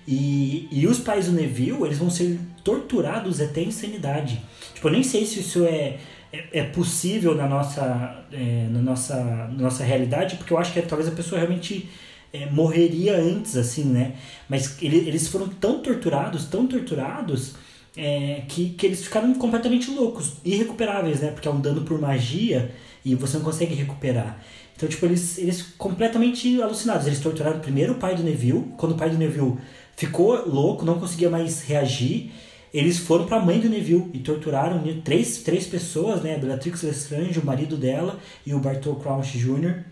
[0.06, 4.42] E, e os pais do Neville, eles vão ser torturados até insanidade.
[4.74, 5.98] Tipo, eu nem sei se isso é
[6.34, 10.82] é, é, possível na nossa, é, na, nossa, na nossa realidade, porque eu acho que
[10.82, 11.90] talvez a pessoa realmente
[12.34, 14.12] é, morreria antes, assim, né?
[14.50, 17.56] Mas ele, eles foram tão torturados, tão torturados,
[17.98, 21.32] é, que, que eles ficaram completamente loucos, irrecuperáveis, né?
[21.32, 22.72] Porque é um dano por magia
[23.04, 24.40] e você não consegue recuperar.
[24.76, 27.08] Então, tipo, eles, eles completamente alucinados.
[27.08, 29.58] Eles torturaram primeiro o pai do Neville, quando o pai do Neville
[29.96, 32.32] ficou louco, não conseguia mais reagir,
[32.72, 36.38] eles foram para a mãe do Neville e torturaram três, três pessoas, né?
[36.38, 39.84] Bellatrix Lestrange, o marido dela, e o Bartol Crouch Jr.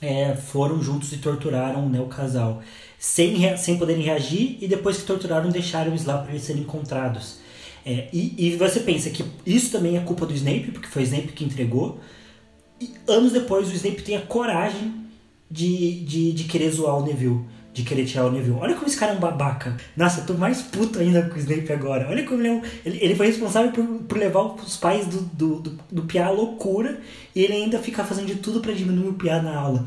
[0.00, 2.62] É, foram juntos e torturaram né, o casal,
[2.98, 7.38] sem, sem poderem reagir, e depois que torturaram, deixaram-os lá para eles serem encontrados.
[7.86, 11.04] É, e, e você pensa que isso também é culpa do Snape, porque foi o
[11.04, 12.00] Snape que entregou,
[12.80, 14.94] e anos depois o Snape tem a coragem
[15.50, 17.44] de, de, de querer zoar o Neville
[17.78, 18.56] de querer tirar o Neville.
[18.58, 19.76] Olha como esse cara é um babaca.
[19.96, 22.08] Nossa, eu tô mais puto ainda com o Snape agora.
[22.08, 25.20] Olha como ele é um, ele, ele foi responsável por, por levar os pais do,
[25.20, 26.98] do, do, do Piá à loucura
[27.34, 29.86] e ele ainda fica fazendo de tudo para diminuir o Piá na aula.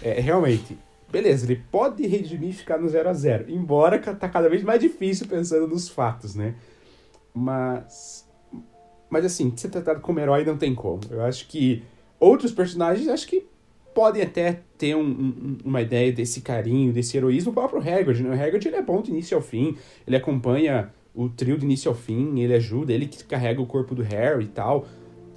[0.00, 0.78] É, realmente.
[1.10, 4.80] Beleza, ele pode redimir e ficar no 0 a 0 embora tá cada vez mais
[4.80, 6.54] difícil pensando nos fatos, né?
[7.32, 8.26] Mas.
[9.08, 11.00] Mas assim, ser tratado como herói não tem como.
[11.10, 11.84] Eu acho que
[12.18, 13.46] outros personagens, acho que
[13.94, 17.52] podem até ter um, um, uma ideia desse carinho, desse heroísmo.
[17.52, 18.30] O próprio Hagrid, né?
[18.30, 21.88] O Hagrid ele é bom do início ao fim, ele acompanha o trio do início
[21.88, 24.86] ao fim, ele ajuda, ele que carrega o corpo do Harry e tal.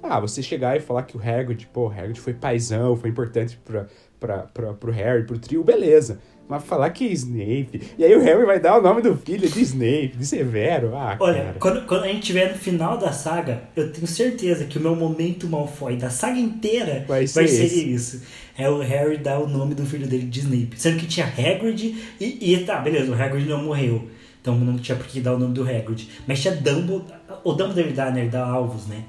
[0.02, 3.58] Ah, você chegar e falar que o Hagrid, pô, o Hagrid foi paizão, foi importante
[3.64, 3.86] pra,
[4.20, 6.20] pra, pra, pro Harry, pro trio, beleza.
[6.50, 7.80] Mas falar que é Snape.
[7.96, 10.96] E aí o Harry vai dar o nome do filho de Snape, de Severo.
[10.96, 11.54] Ah, Olha.
[11.60, 14.96] Quando, quando a gente tiver no final da saga, eu tenho certeza que o meu
[14.96, 18.22] momento Malfoy da saga inteira vai ser, vai ser isso.
[18.58, 20.72] É o Harry dar o nome do filho dele de Snape.
[20.74, 24.08] Sendo que tinha Hagrid e, e tá, beleza, o Hagrid não morreu.
[24.40, 26.08] Então não tinha por que dar o nome do Hagrid.
[26.26, 27.14] Mas tinha Dumbledore.
[27.44, 28.22] O Dumbledore dá, né?
[28.22, 29.04] Ele dá alvos, né?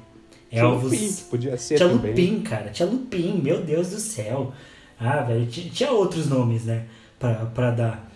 [0.52, 0.91] É tinha alvos.
[0.91, 2.12] Lupin, podia ser tinha também.
[2.12, 2.69] Lupin, cara.
[2.69, 4.54] Tinha Lupin, meu Deus do céu.
[5.02, 5.48] Ah, velho.
[5.48, 6.86] Tinha outros nomes, né?
[7.54, 8.12] pra, dar.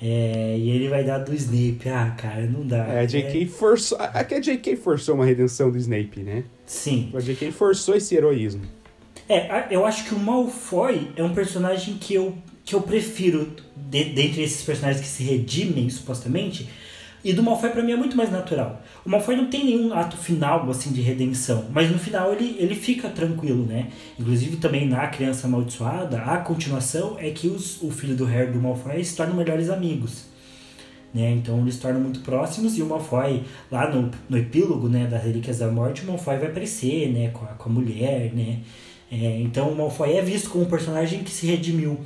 [0.00, 1.88] É, e ele vai dar do Snape.
[1.88, 2.86] Ah, cara, não dá.
[2.86, 3.42] É, a J.K.
[3.42, 3.46] É...
[3.46, 3.98] forçou.
[4.00, 4.76] Aqui a J.K.
[4.76, 6.44] forçou uma redenção do Snape, né?
[6.66, 7.10] Sim.
[7.14, 7.50] A J.K.
[7.52, 8.62] forçou esse heroísmo.
[9.28, 14.04] É, eu acho que o Malfoy é um personagem que eu, que eu prefiro, de,
[14.04, 16.68] dentre esses personagens que se redimem, supostamente,
[17.24, 18.82] e do Malfoy para mim é muito mais natural.
[19.04, 22.74] O Malfoy não tem nenhum ato final assim de redenção, mas no final ele, ele
[22.74, 23.88] fica tranquilo, né?
[24.20, 28.60] Inclusive também na Criança Amaldiçoada, a continuação é que os, o filho do Harry do
[28.60, 30.26] Malfoy se tornam melhores amigos.
[31.14, 31.30] Né?
[31.30, 35.22] Então eles se tornam muito próximos e o Malfoy, lá no, no epílogo né, das
[35.22, 38.58] Relíquias da Morte, o Malfoy vai aparecer né, com, a, com a mulher, né?
[39.10, 42.00] É, então o Malfoy é visto como um personagem que se redimiu.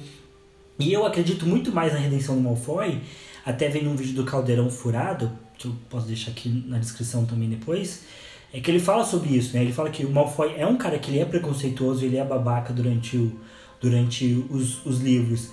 [0.79, 3.01] E eu acredito muito mais na redenção do Malfoy
[3.49, 7.49] até vem um vídeo do Caldeirão Furado, que eu posso deixar aqui na descrição também
[7.49, 8.03] depois,
[8.53, 9.63] é que ele fala sobre isso, né?
[9.63, 12.75] Ele fala que o Malfoy é um cara que ele é preconceituoso, ele é babaca
[12.75, 13.41] durante, o,
[13.81, 15.49] durante os, os livros.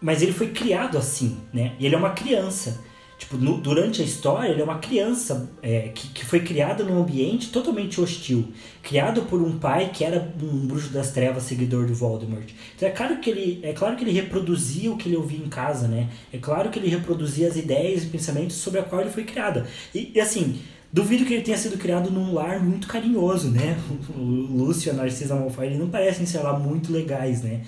[0.00, 1.74] mas ele foi criado assim, né?
[1.78, 2.82] E ele é uma criança.
[3.18, 7.00] Tipo, no, durante a história, ele é uma criança é, que, que foi criada num
[7.00, 8.52] ambiente totalmente hostil.
[8.82, 12.50] Criado por um pai que era um bruxo das trevas, seguidor do Voldemort.
[12.76, 15.48] Então é claro que ele, é claro que ele reproduzia o que ele ouvia em
[15.48, 16.10] casa, né?
[16.30, 19.64] É claro que ele reproduzia as ideias e pensamentos sobre a qual ele foi criado.
[19.94, 20.60] E, e assim,
[20.92, 23.78] duvido que ele tenha sido criado num lar muito carinhoso, né?
[24.14, 27.62] O Lúcio e a Narcisa Malfoy, não parecem, sei lá, muito legais, né?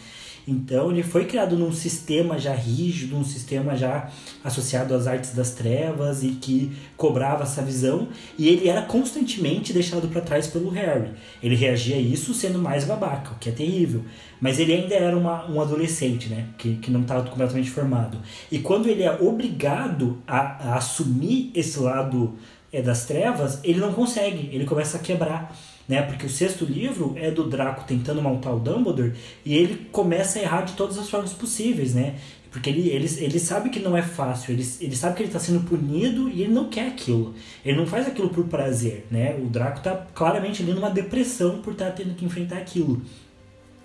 [0.48, 4.10] Então ele foi criado num sistema já rígido, um sistema já
[4.42, 8.08] associado às artes das trevas e que cobrava essa visão,
[8.38, 11.10] e ele era constantemente deixado para trás pelo Harry.
[11.42, 14.02] Ele reagia a isso sendo mais babaca, o que é terrível.
[14.40, 16.46] Mas ele ainda era uma, um adolescente, né?
[16.56, 18.18] Que, que não estava completamente formado.
[18.50, 22.36] E quando ele é obrigado a, a assumir esse lado
[22.72, 25.54] é, das trevas, ele não consegue, ele começa a quebrar
[25.88, 26.02] né?
[26.02, 30.42] Porque o sexto livro é do Draco tentando montar o Dumbledore e ele começa a
[30.42, 32.16] errar de todas as formas possíveis, né?
[32.50, 35.38] Porque ele, ele, ele sabe que não é fácil, ele, ele sabe que ele está
[35.38, 37.34] sendo punido e ele não quer aquilo.
[37.64, 39.36] Ele não faz aquilo por prazer, né?
[39.36, 43.02] O Draco está claramente ali numa depressão por estar tá tendo que enfrentar aquilo.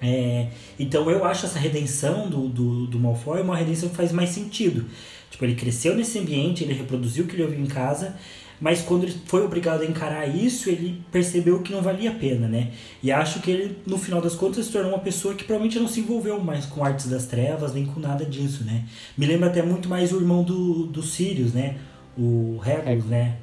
[0.02, 4.32] É, então eu acho essa redenção do, do, do Malfoy uma redenção que faz mais
[4.32, 4.86] sentido.
[5.32, 8.16] Tipo, ele cresceu nesse ambiente, ele reproduziu o que ele ouviu em casa,
[8.64, 12.48] mas quando ele foi obrigado a encarar isso, ele percebeu que não valia a pena,
[12.48, 12.72] né?
[13.04, 15.88] E acho que ele, no final das contas, se tornou uma pessoa que provavelmente não
[15.90, 18.86] se envolveu mais com artes das trevas, nem com nada disso, né?
[19.18, 21.76] Me lembra até muito mais o irmão do, do Sirius, né?
[22.18, 23.36] O Regulus, né?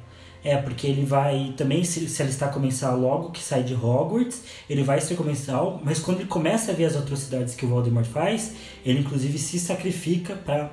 [0.43, 4.81] É, porque ele vai também se, se alistar comensal logo que sai de Hogwarts, ele
[4.81, 8.55] vai ser comensal, mas quando ele começa a ver as atrocidades que o Voldemort faz,
[8.83, 10.71] ele inclusive se sacrifica para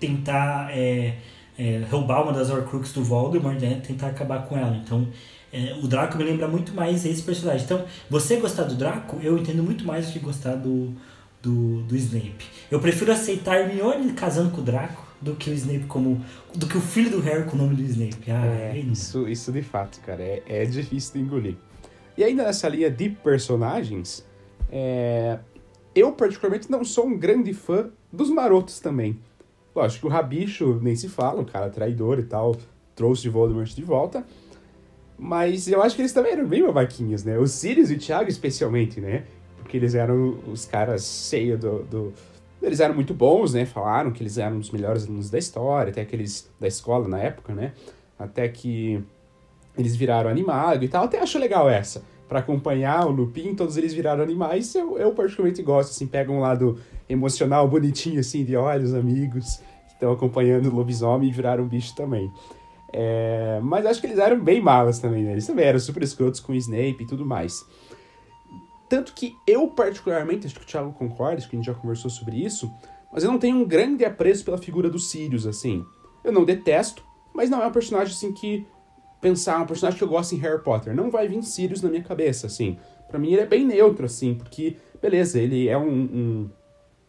[0.00, 1.16] tentar é,
[1.62, 3.80] é, roubar uma das Horcruxes do Voldemort, né?
[3.86, 4.76] Tentar acabar com ela.
[4.76, 5.06] Então,
[5.52, 7.64] é, o Draco me lembra muito mais esse personagem.
[7.64, 10.92] Então, você gostar do Draco, eu entendo muito mais do que gostar do,
[11.40, 12.44] do, do Snape.
[12.68, 16.20] Eu prefiro aceitar Hermione casando com o Draco do que o Snape como.
[16.52, 18.28] do que o filho do Harry com o nome do Snape.
[18.28, 21.56] Ah, é, isso, isso de fato, cara, é, é difícil de engolir.
[22.18, 24.26] E ainda nessa linha de personagens,
[24.70, 25.38] é,
[25.94, 29.18] eu particularmente não sou um grande fã dos marotos também.
[29.74, 32.56] Lógico que o Rabicho nem se fala, um cara traidor e tal,
[32.94, 34.24] trouxe Voldemort de volta.
[35.18, 37.38] Mas eu acho que eles também eram bem babaquinhos, né?
[37.38, 39.24] Os Sirius e o Thiago especialmente, né?
[39.58, 42.12] Porque eles eram os caras cheios do, do...
[42.60, 43.64] Eles eram muito bons, né?
[43.64, 47.54] Falaram que eles eram os melhores alunos da história, até aqueles da escola na época,
[47.54, 47.72] né?
[48.18, 49.02] Até que
[49.76, 51.04] eles viraram animado e tal.
[51.04, 52.02] Até acho legal essa.
[52.32, 54.74] Para acompanhar o Lupin, todos eles viraram animais.
[54.74, 59.56] Eu, eu particularmente gosto, assim, pega um lado emocional bonitinho, assim, de olha os amigos
[59.86, 62.32] que estão acompanhando o lobisomem e viraram um bicho também.
[62.90, 65.32] É, mas acho que eles eram bem malas também, né?
[65.32, 67.66] Eles também eram super escrotos com o Snape e tudo mais.
[68.88, 72.10] Tanto que eu, particularmente, acho que o Thiago concorda, acho que a gente já conversou
[72.10, 72.72] sobre isso,
[73.12, 75.84] mas eu não tenho um grande apreço pela figura do Sirius, assim.
[76.24, 78.66] Eu não detesto, mas não é um personagem, assim, que...
[79.22, 80.94] Pensar, um personagem que eu gosto em Harry Potter.
[80.94, 82.76] Não vai vir Sirius na minha cabeça, assim.
[83.08, 86.50] para mim ele é bem neutro, assim, porque, beleza, ele é um, um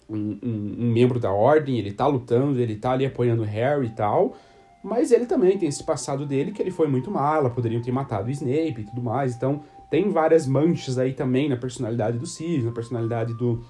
[0.10, 3.91] um, um, um, membro da ordem, ele tá lutando, ele tá ali apoiando Harry e
[3.91, 4.36] tal,
[4.84, 8.28] mas ele também tem esse passado dele que ele foi muito mala, poderiam ter matado
[8.28, 12.65] o Snape e tudo mais, então tem várias manchas aí também na personalidade do Sirius,
[12.65, 13.63] na personalidade do,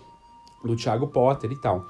[0.63, 1.85] do Thiago Potter e tal.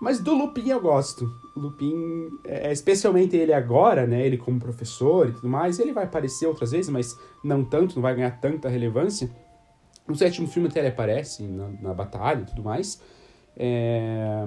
[0.00, 1.30] Mas do Lupin eu gosto.
[1.56, 4.26] Lupin, é, especialmente ele agora, né?
[4.26, 8.02] Ele como professor e tudo mais, ele vai aparecer outras vezes, mas não tanto, não
[8.02, 9.30] vai ganhar tanta relevância.
[10.06, 13.00] No sétimo filme até ele aparece na, na batalha e tudo mais.
[13.56, 14.46] É...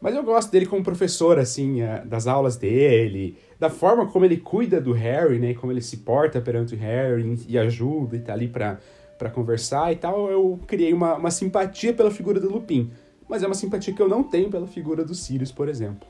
[0.00, 4.36] Mas eu gosto dele como professor, assim, é, das aulas dele, da forma como ele
[4.36, 5.54] cuida do Harry, né?
[5.54, 8.78] Como ele se porta perante o Harry e ajuda e tá ali pra,
[9.18, 10.30] pra conversar e tal.
[10.30, 12.92] Eu criei uma, uma simpatia pela figura do Lupin.
[13.28, 16.06] Mas é uma simpatia que eu não tenho pela figura do Sirius, por exemplo.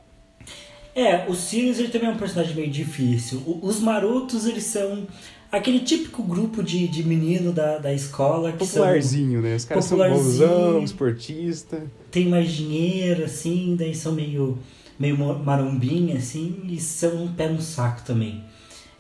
[0.95, 3.43] É, o Sirius ele também é um personagem meio difícil.
[3.47, 5.07] O, os marotos, eles são
[5.51, 9.57] aquele típico grupo de, de menino da, da escola que Popularzinho, são, né?
[9.57, 11.83] Os caras são bonzão, esportista.
[12.11, 14.59] Tem mais dinheiro, assim, daí são meio,
[14.99, 18.43] meio marombinha, assim, e são um pé no saco também.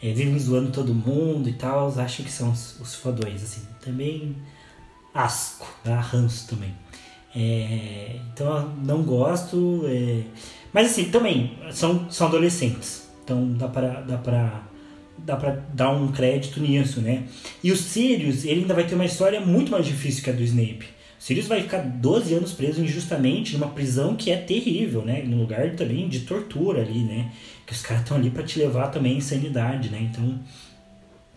[0.02, 3.62] É, vivem zoando todo mundo e tal, acham que são os, os fodões, assim.
[3.80, 4.36] Também
[5.14, 6.74] asco, ranço também.
[7.36, 9.82] É, então não gosto.
[9.86, 10.22] É,
[10.72, 13.08] mas assim, também, são, são adolescentes.
[13.22, 14.62] Então dá pra, dá pra
[15.18, 17.24] dá para dar um crédito nisso, né?
[17.62, 20.42] E o Sirius, ele ainda vai ter uma história muito mais difícil que a do
[20.42, 20.86] Snape.
[21.18, 25.22] O Sirius vai ficar 12 anos preso injustamente numa prisão que é terrível, né?
[25.22, 27.32] Num lugar também de tortura ali, né?
[27.66, 30.08] Que os caras estão ali para te levar também à insanidade, né?
[30.10, 30.38] Então,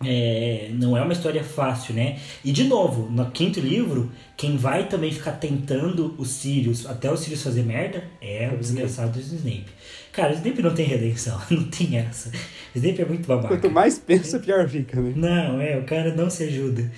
[0.04, 2.18] é, não é uma história fácil, né?
[2.44, 7.16] E de novo, no quinto livro, quem vai também ficar tentando os Sirius até o
[7.16, 9.66] Sirius fazer merda é o desgraçado do Snape.
[10.12, 12.30] Cara, o Snape não tem redenção, não tem essa.
[12.74, 13.48] O Snape é muito babaca.
[13.48, 15.12] Quanto mais pensa, pior fica, né?
[15.14, 16.90] Não, é, o cara não se ajuda.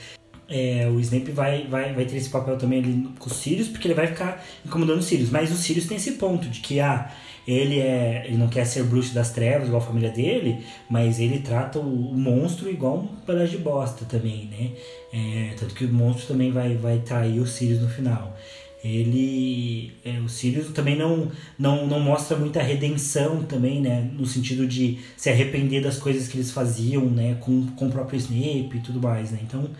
[0.49, 3.89] É, o Snape vai, vai, vai ter esse papel também ali com os Sirius, porque
[3.89, 5.31] ele vai ficar incomodando os Sirius.
[5.31, 7.11] Mas os Sirius tem esse ponto de que, ah,
[7.47, 11.41] ele é ele não quer ser bruxo das trevas igual a família dele, mas ele
[11.41, 14.71] trata o, o monstro igual um pedaço de bosta também, né?
[15.13, 18.37] É, tanto que o monstro também vai, vai trair o Sirius no final.
[18.85, 24.11] Ele, é, o Sirius também não, não, não mostra muita redenção também, né?
[24.13, 27.37] No sentido de se arrepender das coisas que eles faziam, né?
[27.41, 29.39] Com, com o próprio Snape e tudo mais, né?
[29.43, 29.71] Então,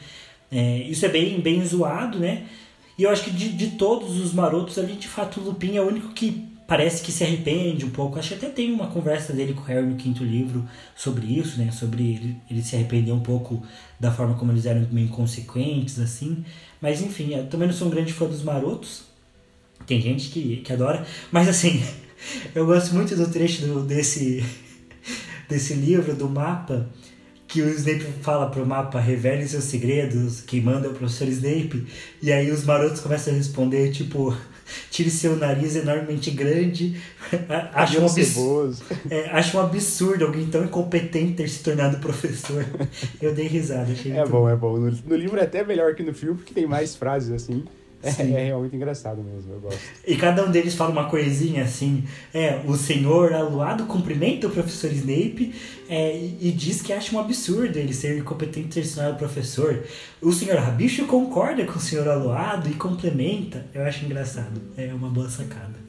[0.51, 2.45] é, isso é bem, bem zoado, né?
[2.97, 5.83] E eu acho que de, de todos os marotos ali, de fato, o Lupin é
[5.83, 8.19] o único que parece que se arrepende um pouco.
[8.19, 10.65] Acho que até tem uma conversa dele com o Harry no quinto livro
[10.97, 11.71] sobre isso, né?
[11.71, 13.63] Sobre ele, ele se arrepender um pouco
[13.99, 16.45] da forma como eles eram meio inconsequentes, assim.
[16.81, 19.05] Mas enfim, eu também não sou um grande fã dos marotos.
[19.87, 21.05] Tem gente que, que adora.
[21.31, 21.83] Mas assim,
[22.55, 24.45] eu gosto muito do trecho do, desse,
[25.49, 26.89] desse livro, do mapa,
[27.47, 31.87] que o Snape fala pro mapa, revele seus segredos, quem manda é o professor Snape.
[32.23, 34.35] E aí os marotos começam a responder, tipo
[34.91, 37.01] tire seu nariz enormemente grande.
[37.73, 38.77] acho, um absurdo,
[39.11, 42.65] é, acho um absurdo alguém tão incompetente ter se tornado professor.
[43.21, 43.93] Eu dei risada.
[43.93, 44.77] Achei é bom, bom, é bom.
[44.77, 47.65] No, no livro é até melhor que no filme, porque tem mais frases assim.
[48.03, 49.79] É, é, realmente engraçado mesmo, eu gosto.
[50.07, 52.05] E cada um deles fala uma coisinha assim.
[52.35, 55.55] É, o senhor aluado cumprimenta o professor Snape
[55.89, 59.85] é, e, diz que acha um absurdo ele ser incompetente ter se tornado professor.
[60.21, 63.67] O senhor Rabicho concorda com o senhor aluado e complementa.
[63.73, 64.61] Eu acho engraçado.
[64.77, 65.82] É uma boa sacada.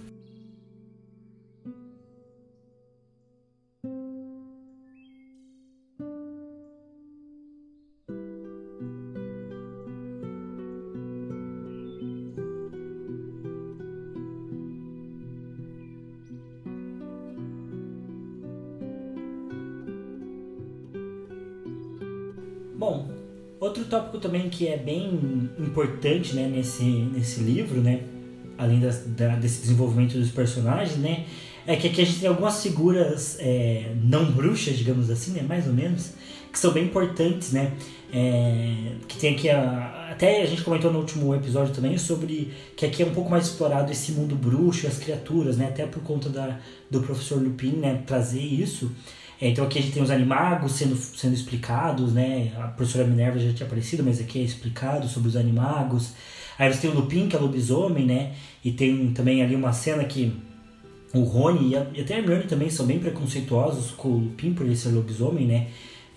[23.93, 28.01] Tópico também que é bem importante né, nesse, nesse livro, né,
[28.57, 31.25] além das, da, desse desenvolvimento dos personagens, né,
[31.67, 35.67] é que aqui a gente tem algumas figuras é, não bruxas, digamos assim, né, mais
[35.67, 36.13] ou menos,
[36.51, 37.73] que são bem importantes, né,
[38.11, 42.87] é, que tem aqui a, até a gente comentou no último episódio também sobre que
[42.87, 46.29] aqui é um pouco mais explorado esse mundo bruxo, as criaturas, né, até por conta
[46.29, 48.91] da, do professor Lupin, né, trazer isso.
[49.49, 52.53] Então aqui a gente tem os animagos sendo, sendo explicados, né?
[52.57, 56.13] A professora Minerva já tinha aparecido, mas aqui é explicado sobre os animagos.
[56.57, 58.33] Aí você tem o Lupin, que é lobisomem, né?
[58.63, 60.33] E tem também ali uma cena que
[61.13, 64.53] o Rony e, a, e até a Hermione também são bem preconceituosos com o Lupin
[64.53, 65.67] por ele ser lobisomem, né?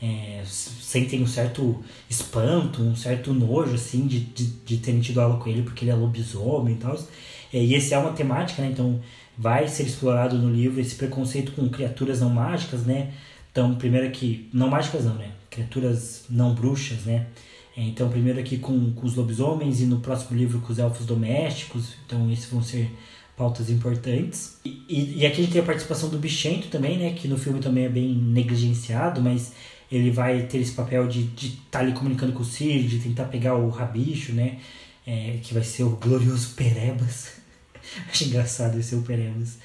[0.00, 5.38] É, sentem um certo espanto, um certo nojo, assim, de, de, de terem tido aula
[5.38, 6.94] com ele porque ele é lobisomem e tal.
[7.52, 8.68] É, e esse é uma temática, né?
[8.70, 9.00] Então
[9.38, 13.12] vai ser explorado no livro esse preconceito com criaturas não mágicas, né?
[13.52, 15.30] Então, primeiro aqui, não mágicas não, né?
[15.50, 17.26] Criaturas não bruxas, né?
[17.76, 21.94] Então, primeiro aqui com, com os lobisomens e no próximo livro com os elfos domésticos.
[22.06, 22.90] Então, esses vão ser
[23.36, 24.56] pautas importantes.
[24.64, 27.12] E, e, e, aqui a gente tem a participação do Bichento também, né?
[27.12, 29.52] Que no filme também é bem negligenciado, mas
[29.92, 33.24] ele vai ter esse papel de estar tá ali comunicando com o Cid, de tentar
[33.24, 34.58] pegar o rabicho, né?
[35.06, 37.35] É, que vai ser o glorioso Perebas.
[38.10, 39.56] Acho engraçado esse Operemus.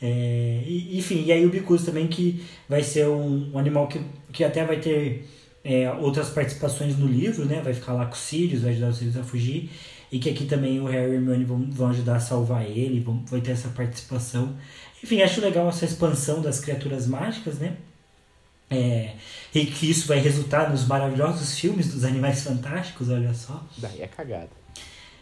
[0.00, 4.00] É, e, enfim, e aí o Bicus também, que vai ser um, um animal que,
[4.32, 5.28] que até vai ter
[5.64, 7.60] é, outras participações no livro, né?
[7.62, 9.70] Vai ficar lá com os Sirius, vai ajudar os Sirius a fugir.
[10.10, 13.22] E que aqui também o Harry e Hermione vão, vão ajudar a salvar ele, vão,
[13.26, 14.56] vai ter essa participação.
[15.02, 17.76] Enfim, acho legal essa expansão das criaturas mágicas, né?
[18.70, 19.12] É,
[19.54, 23.62] e que isso vai resultar nos maravilhosos filmes dos Animais Fantásticos, olha só.
[23.78, 24.50] Daí é cagada.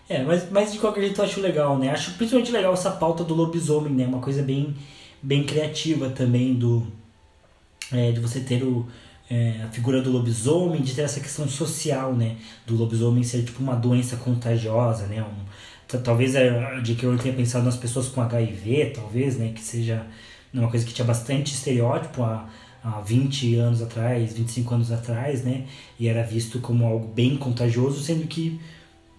[0.08, 1.90] É, mas, mas de qualquer jeito eu acho legal, né?
[1.90, 4.06] Acho principalmente legal essa pauta do lobisomem, né?
[4.06, 4.74] Uma coisa bem,
[5.20, 6.86] bem criativa também do
[7.92, 8.86] é, de você ter o,
[9.30, 12.36] é, a figura do lobisomem, de ter essa questão social, né?
[12.66, 15.22] Do lobisomem ser tipo uma doença contagiosa, né?
[15.22, 19.52] Um, talvez a de que eu tenha pensado nas pessoas com HIV, talvez, né?
[19.52, 20.06] Que seja
[20.54, 22.48] uma coisa que tinha bastante estereótipo há,
[22.82, 25.64] há 20 anos atrás, 25 anos atrás, né?
[25.98, 28.60] E era visto como algo bem contagioso, sendo que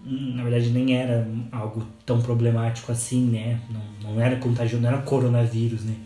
[0.04, 3.60] na verdade nem era algo tão problemático assim, né?
[3.70, 5.96] Não, não era contagioso, não era coronavírus, né?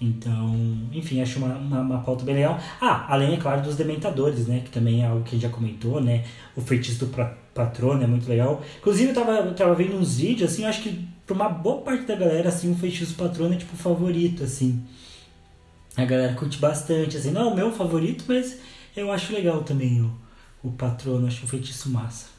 [0.00, 0.54] Então,
[0.92, 2.58] enfim, acho uma, uma, uma, pauta bem legal.
[2.80, 4.60] Ah, além, é claro, dos dementadores, né?
[4.64, 6.24] Que também é algo que a gente já comentou, né?
[6.56, 7.14] O feitiço do
[7.54, 8.62] patrono é muito legal.
[8.78, 12.04] Inclusive, eu tava, eu tava vendo uns vídeos, assim, acho que pra uma boa parte
[12.04, 14.82] da galera, assim, o feitiço do patrono é, tipo, favorito, assim.
[15.96, 17.30] A galera curte bastante, assim.
[17.30, 18.58] Não é o meu favorito, mas
[18.96, 20.12] Eu acho legal também o,
[20.62, 22.33] o patrono, acho o feitiço massa.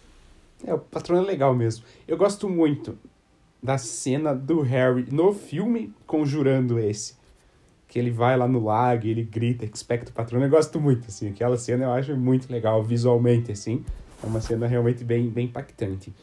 [0.64, 1.86] É, o patrono é legal mesmo.
[2.08, 2.98] Eu gosto muito
[3.62, 7.16] da cena do Harry no filme conjurando esse.
[7.88, 10.46] Que ele vai lá no lago ele grita, expecto patrono.
[10.46, 11.30] Eu gosto muito, assim.
[11.30, 13.84] Aquela cena eu acho muito legal visualmente, assim.
[14.24, 16.14] É uma cena realmente bem, bem impactante.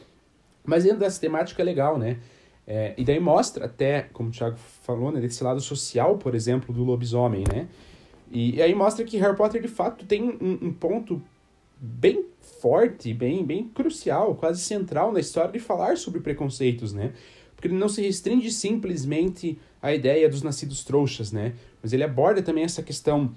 [0.65, 2.17] Mas dentro dessa temática é legal, né?
[2.65, 6.73] É, e daí mostra até, como o Thiago falou, né, desse lado social, por exemplo,
[6.73, 7.67] do lobisomem, né?
[8.31, 11.21] E, e aí mostra que Harry Potter, de fato, tem um, um, ponto
[11.77, 12.25] bem
[12.63, 17.11] forte, bem, bem crucial, quase central na história de falar sobre preconceitos, né?
[17.53, 21.55] Porque ele não se restringe simplesmente à ideia dos nascidos trouxas, né?
[21.81, 23.35] Mas ele aborda também essa questão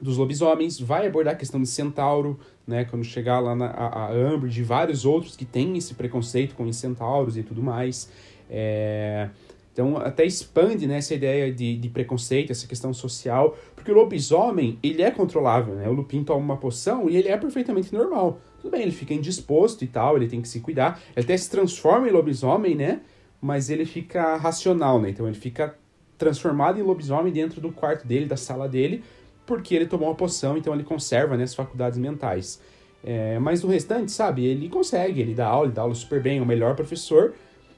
[0.00, 2.84] dos lobisomens, vai abordar a questão de centauro, né?
[2.84, 6.74] Quando chegar lá na a, a Umbridge vários outros que têm esse preconceito com os
[6.74, 8.10] centauros e tudo mais.
[8.50, 9.30] É...
[9.72, 14.78] Então, até expande né, essa ideia de, de preconceito, essa questão social, porque o lobisomem,
[14.82, 15.88] ele é controlável, né?
[15.88, 18.38] O Lupin toma uma poção e ele é perfeitamente normal.
[18.60, 21.00] Tudo bem, ele fica indisposto e tal, ele tem que se cuidar.
[21.16, 23.00] Ele até se transforma em lobisomem, né?
[23.40, 25.08] Mas ele fica racional, né?
[25.08, 25.74] Então, ele fica
[26.18, 29.02] transformado em lobisomem dentro do quarto dele, da sala dele,
[29.46, 32.60] porque ele tomou uma poção, então ele conserva né, as faculdades mentais.
[33.02, 36.38] É, mas no restante, sabe, ele consegue, ele dá aula, ele dá aula super bem,
[36.38, 37.32] é o melhor professor,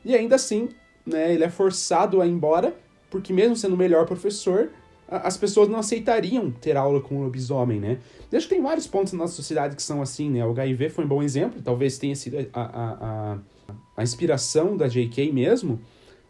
[0.04, 0.68] e ainda assim,
[1.06, 2.74] né, ele é forçado a ir embora,
[3.08, 4.70] porque mesmo sendo o melhor professor,
[5.18, 7.98] as pessoas não aceitariam ter aula com o lobisomem, né?
[8.30, 10.44] Eu acho que tem vários pontos na nossa sociedade que são assim, né?
[10.44, 13.38] O HIV foi um bom exemplo, talvez tenha sido a, a, a,
[13.96, 15.30] a inspiração da J.K.
[15.30, 15.78] mesmo,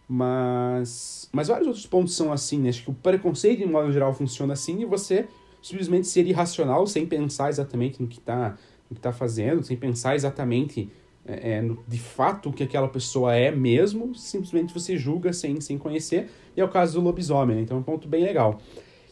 [0.09, 2.70] mas, mas vários outros pontos são assim, né?
[2.70, 5.26] Acho que o preconceito, de modo geral, funciona assim e você
[5.62, 8.57] simplesmente ser irracional sem pensar exatamente no que está
[9.01, 10.91] tá fazendo, sem pensar exatamente
[11.27, 15.79] é, é, de fato o que aquela pessoa é mesmo, simplesmente você julga sem, sem
[15.79, 17.62] conhecer, e é o caso do lobisomem, né?
[17.62, 18.61] então é um ponto bem legal.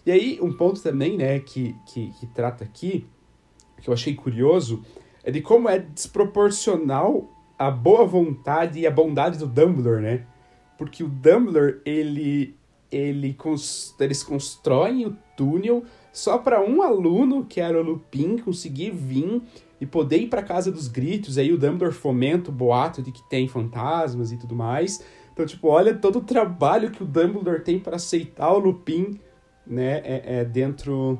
[0.05, 3.07] E aí, um ponto também, né, que, que, que trata aqui,
[3.81, 4.83] que eu achei curioso,
[5.23, 10.27] é de como é desproporcional a boa vontade e a bondade do Dumbledore, né?
[10.79, 12.57] Porque o Dumbledore, ele,
[12.91, 13.37] ele
[14.01, 19.43] eles constroem o túnel só para um aluno, que era o Lupin, conseguir vir
[19.81, 21.39] e poder ir para casa dos gritos.
[21.39, 25.03] Aí o Dumbledore fomenta o boato de que tem fantasmas e tudo mais.
[25.33, 29.19] Então, tipo, olha todo o trabalho que o Dumbledore tem para aceitar o Lupin,
[29.67, 31.19] né, é, é, dentro,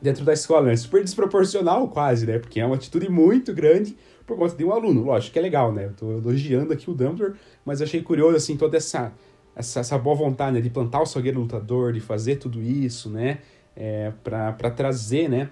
[0.00, 0.72] dentro da escola.
[0.72, 2.38] É super desproporcional, quase, né?
[2.38, 5.02] Porque é uma atitude muito grande por conta de um aluno.
[5.02, 5.86] Lógico que é legal, né?
[5.86, 7.34] Eu tô elogiando aqui o Dumbledore,
[7.64, 9.12] mas achei curioso, assim, toda essa,
[9.54, 13.38] essa, essa boa vontade né, de plantar o Salgueiro Lutador, de fazer tudo isso, né?
[13.76, 15.50] É, para trazer, né?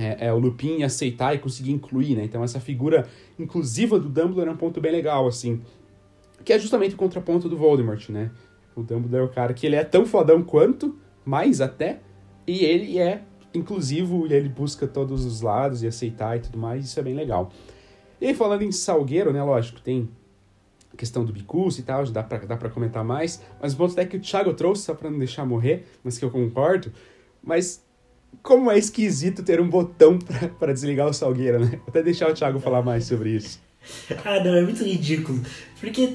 [0.00, 2.24] É, é, o Lupin aceitar e conseguir incluir, né?
[2.24, 3.06] Então essa figura
[3.38, 5.60] inclusiva do Dumbledore é um ponto bem legal, assim.
[6.44, 8.30] Que é justamente o contraponto do Voldemort, né?
[8.74, 12.00] O Dumbledore é o cara que ele é tão fodão quanto, mais até,
[12.46, 13.22] e ele é
[13.52, 17.14] inclusivo e ele busca todos os lados e aceitar e tudo mais, isso é bem
[17.14, 17.50] legal.
[18.20, 20.08] E aí, falando em Salgueiro, né, lógico, tem
[20.92, 23.98] a questão do Bicus e tal, dá pra, dá pra comentar mais, mas o ponto
[23.98, 26.92] é que o Thiago trouxe, só pra não deixar morrer, mas que eu concordo,
[27.42, 27.84] mas
[28.42, 30.18] como é esquisito ter um botão
[30.58, 31.70] para desligar o Salgueira, né?
[31.70, 33.60] Vou até deixar o Thiago falar mais sobre isso.
[34.24, 35.40] ah, não, é muito ridículo.
[35.78, 36.14] Porque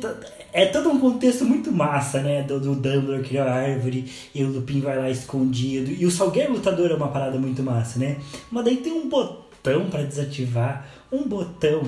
[0.53, 2.43] é todo um contexto muito massa, né?
[2.43, 5.91] Do, do Dumbledore criar a árvore e o Lupin vai lá escondido.
[5.91, 8.17] E o Salgueiro Lutador é uma parada muito massa, né?
[8.51, 10.87] Mas daí tem um botão para desativar.
[11.11, 11.83] Um botão.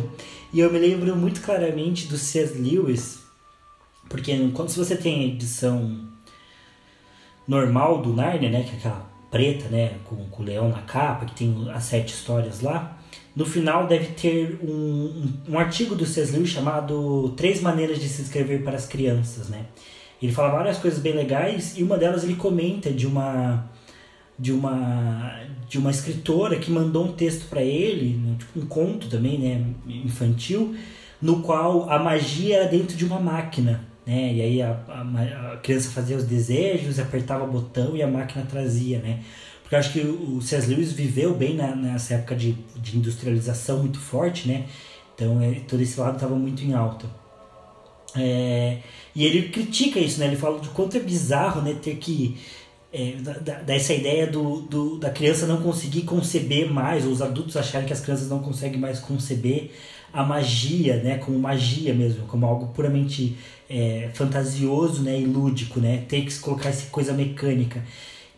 [0.53, 2.57] E eu me lembro muito claramente do C.S.
[2.57, 3.19] Lewis.
[4.09, 6.07] Porque quando se você tem a edição
[7.47, 8.63] normal do Narnia, né?
[8.63, 12.13] Que é aquela preta, né, com, com o leão na capa, que tem as sete
[12.13, 12.97] histórias lá.
[13.35, 16.31] No final deve ter um, um, artigo do C.S.
[16.31, 19.65] Lewis chamado Três Maneiras de se Escrever para as Crianças, né?
[20.19, 23.69] Ele fala várias coisas bem legais e uma delas ele comenta de uma
[24.39, 29.07] de uma de uma escritora que mandou um texto para ele, né, tipo um conto
[29.09, 30.75] também, né, infantil,
[31.21, 34.33] no qual a magia era dentro de uma máquina né?
[34.33, 38.45] E aí a, a, a, criança fazia os desejos, apertava o botão e a máquina
[38.45, 39.19] trazia, né?
[39.61, 40.65] Porque eu acho que o C.S.
[40.65, 44.65] Lewis viveu bem na, nessa época de, de industrialização muito forte, né?
[45.13, 47.05] Então é, todo esse lado estava muito em alta.
[48.15, 48.77] É,
[49.13, 50.27] e ele critica isso, né?
[50.27, 51.75] Ele fala de quanto é bizarro, né?
[51.81, 52.37] Ter que
[52.93, 53.15] é,
[53.65, 57.91] dessa ideia do, do, da criança não conseguir conceber mais, ou os adultos acharem que
[57.91, 59.71] as crianças não conseguem mais conceber
[60.13, 63.37] a magia, né, como magia mesmo, como algo puramente
[63.69, 67.83] é, fantasioso, né, e lúdico, né, ter que colocar essa coisa mecânica.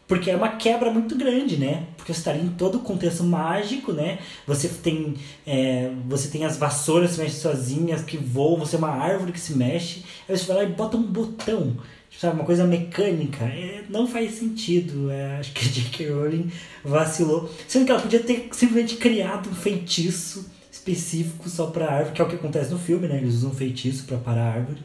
[0.07, 1.83] porque é uma quebra muito grande, né?
[1.95, 4.17] Porque você está ali em todo o contexto mágico, né?
[4.47, 5.13] Você tem,
[5.45, 9.31] é, você tem as vassouras que se mexem sozinhas, que voam, você é uma árvore
[9.31, 11.77] que se mexe, aí você vai lá e bota um botão,
[12.17, 12.35] sabe?
[12.37, 13.45] Uma coisa mecânica.
[13.45, 15.11] É, não faz sentido.
[15.11, 16.09] É, acho que a J.K.
[16.09, 16.51] Rowling
[16.83, 17.47] vacilou.
[17.67, 22.25] Sendo que ela podia ter simplesmente criado um feitiço específico só para árvore, que é
[22.25, 23.17] o que acontece no filme, né?
[23.17, 24.79] Eles usam um feitiço para parar a árvore.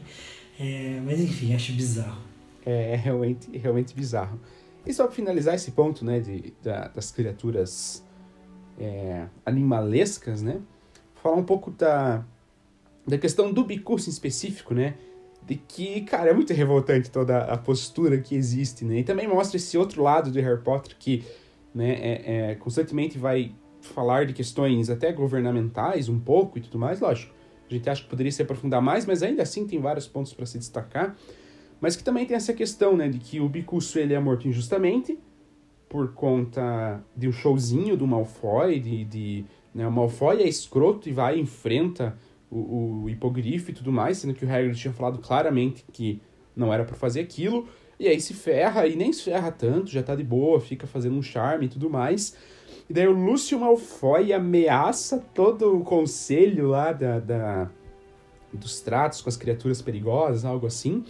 [0.59, 2.21] É, mas enfim, acho bizarro.
[2.65, 4.39] É, é realmente, realmente bizarro.
[4.85, 8.03] E só para finalizar esse ponto, né, de, da, das criaturas
[8.79, 10.61] é, animalescas, né,
[11.15, 12.23] falar um pouco da,
[13.07, 14.95] da questão do bicurso em específico, né,
[15.45, 19.57] de que, cara, é muito revoltante toda a postura que existe, né, e também mostra
[19.57, 21.23] esse outro lado de Harry Potter que,
[21.73, 23.51] né, é, é, constantemente vai
[23.81, 27.34] falar de questões até governamentais um pouco e tudo mais, lógico.
[27.69, 30.45] A gente acha que poderia se aprofundar mais, mas ainda assim tem vários pontos para
[30.45, 31.15] se destacar
[31.79, 35.19] mas que também tem essa questão, né, de que o Bicuço ele é morto injustamente
[35.87, 41.11] por conta de um showzinho do Malfoy, de, de né, o Malfoy é escroto e
[41.11, 42.17] vai enfrenta
[42.49, 46.21] o, o hipogrifo e tudo mais, sendo que o Hagrid tinha falado claramente que
[46.55, 47.67] não era para fazer aquilo,
[47.99, 51.15] e aí se ferra, e nem se ferra tanto, já tá de boa, fica fazendo
[51.15, 52.35] um charme e tudo mais.
[52.89, 57.69] E daí o Lúcio Malfoy ameaça todo o conselho lá da, da
[58.53, 61.03] dos tratos com as criaturas perigosas, algo assim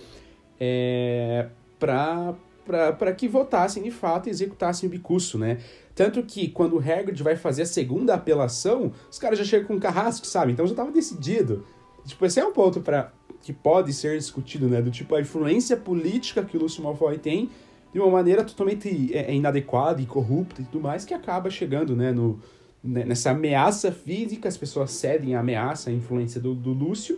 [0.60, 1.48] é,
[1.78, 5.60] para que votassem de fato e executassem o bicurso, né?
[5.94, 9.74] Tanto que quando o Hagrid vai fazer a segunda apelação, os caras já chegam com
[9.76, 10.52] um carrasco, sabe?
[10.52, 11.66] Então já estava decidido.
[12.06, 13.12] Tipo, esse é um ponto para
[13.42, 14.82] que pode ser discutido, né?
[14.82, 17.50] Do tipo, a influência política que o Lúcio Malfoy tem
[17.96, 21.96] de uma maneira totalmente é, é inadequada e corrupta e tudo mais, que acaba chegando,
[21.96, 22.12] né?
[22.12, 22.38] No,
[22.84, 27.18] né, nessa ameaça física, as pessoas cedem à ameaça, à influência do, do Lúcio,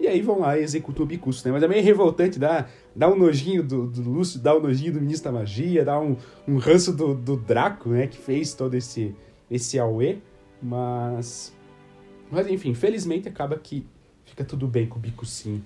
[0.00, 1.52] e aí vão lá e executam o bicurso, né?
[1.52, 5.00] Mas é meio revoltante, dá, dá um nojinho do, do Lúcio, dá um nojinho do
[5.00, 6.16] Ministro da Magia, dá um,
[6.48, 8.08] um ranço do, do Draco, né?
[8.08, 9.14] Que fez todo esse,
[9.48, 10.16] esse auê.
[10.60, 11.54] Mas...
[12.32, 13.86] Mas enfim, felizmente acaba que
[14.24, 15.64] fica tudo bem com o bicursinho.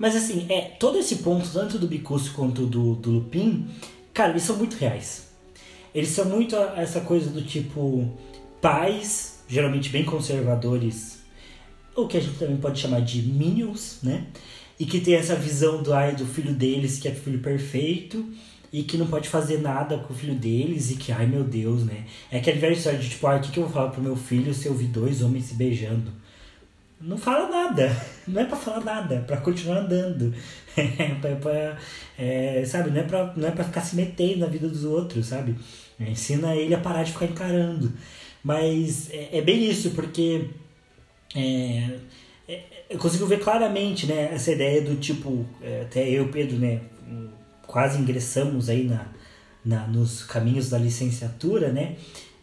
[0.00, 3.68] Mas assim, é, todo esse ponto, tanto do bicurso quanto do, do Lupin,
[4.14, 5.28] cara, eles são muito reais.
[5.94, 8.10] Eles são muito essa coisa do tipo
[8.62, 11.18] pais, geralmente bem conservadores,
[11.94, 14.28] ou que a gente também pode chamar de minions, né?
[14.78, 18.24] E que tem essa visão do ai do filho deles, que é filho perfeito,
[18.72, 21.84] e que não pode fazer nada com o filho deles, e que, ai meu Deus,
[21.84, 22.06] né?
[22.30, 24.16] É aquele velho história de tipo, ai, o que, que eu vou falar pro meu
[24.16, 26.10] filho se eu ouvir dois homens se beijando?
[27.00, 27.96] Não fala nada,
[28.28, 30.34] não é para falar nada, é pra continuar andando.
[30.76, 31.78] É pra, pra,
[32.16, 35.26] é, sabe, não é, pra, não é pra ficar se metendo na vida dos outros,
[35.26, 35.56] sabe?
[35.98, 37.92] Ensina ele a parar de ficar encarando.
[38.42, 40.48] Mas é, é bem isso, porque
[41.34, 41.98] é,
[42.48, 46.56] é, eu consigo ver claramente né, essa ideia do tipo, é, até eu e Pedro,
[46.56, 46.80] né,
[47.66, 49.08] quase ingressamos aí na,
[49.64, 51.96] na, nos caminhos da licenciatura, né?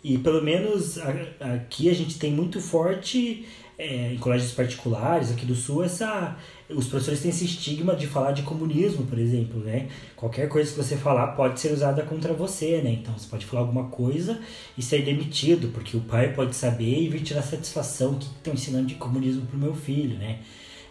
[0.04, 0.98] E pelo menos
[1.40, 3.46] aqui a gente tem muito forte
[3.78, 6.36] é, em colégios particulares aqui do sul essa
[6.70, 9.88] os professores têm esse estigma de falar de comunismo por exemplo né?
[10.16, 12.92] Qualquer coisa que você falar pode ser usada contra você né?
[12.92, 14.40] Então você pode falar alguma coisa
[14.76, 18.88] e ser demitido porque o pai pode saber e vir tirar satisfação que estão ensinando
[18.88, 20.40] de comunismo pro meu filho né?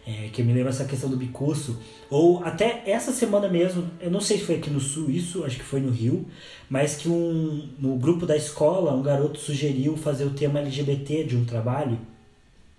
[0.07, 4.21] É, que me lembra essa questão do bicurso ou até essa semana mesmo eu não
[4.21, 6.25] sei se foi aqui no sul isso acho que foi no Rio
[6.71, 11.37] mas que um no grupo da escola um garoto sugeriu fazer o tema LGBT de
[11.37, 11.99] um trabalho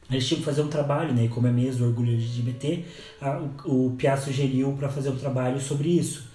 [0.10, 1.26] eles tinham que fazer um trabalho, né?
[1.26, 2.86] E como é mês do orgulho LGBT,
[3.22, 6.28] a, o, o Pia sugeriu para fazer um trabalho sobre isso.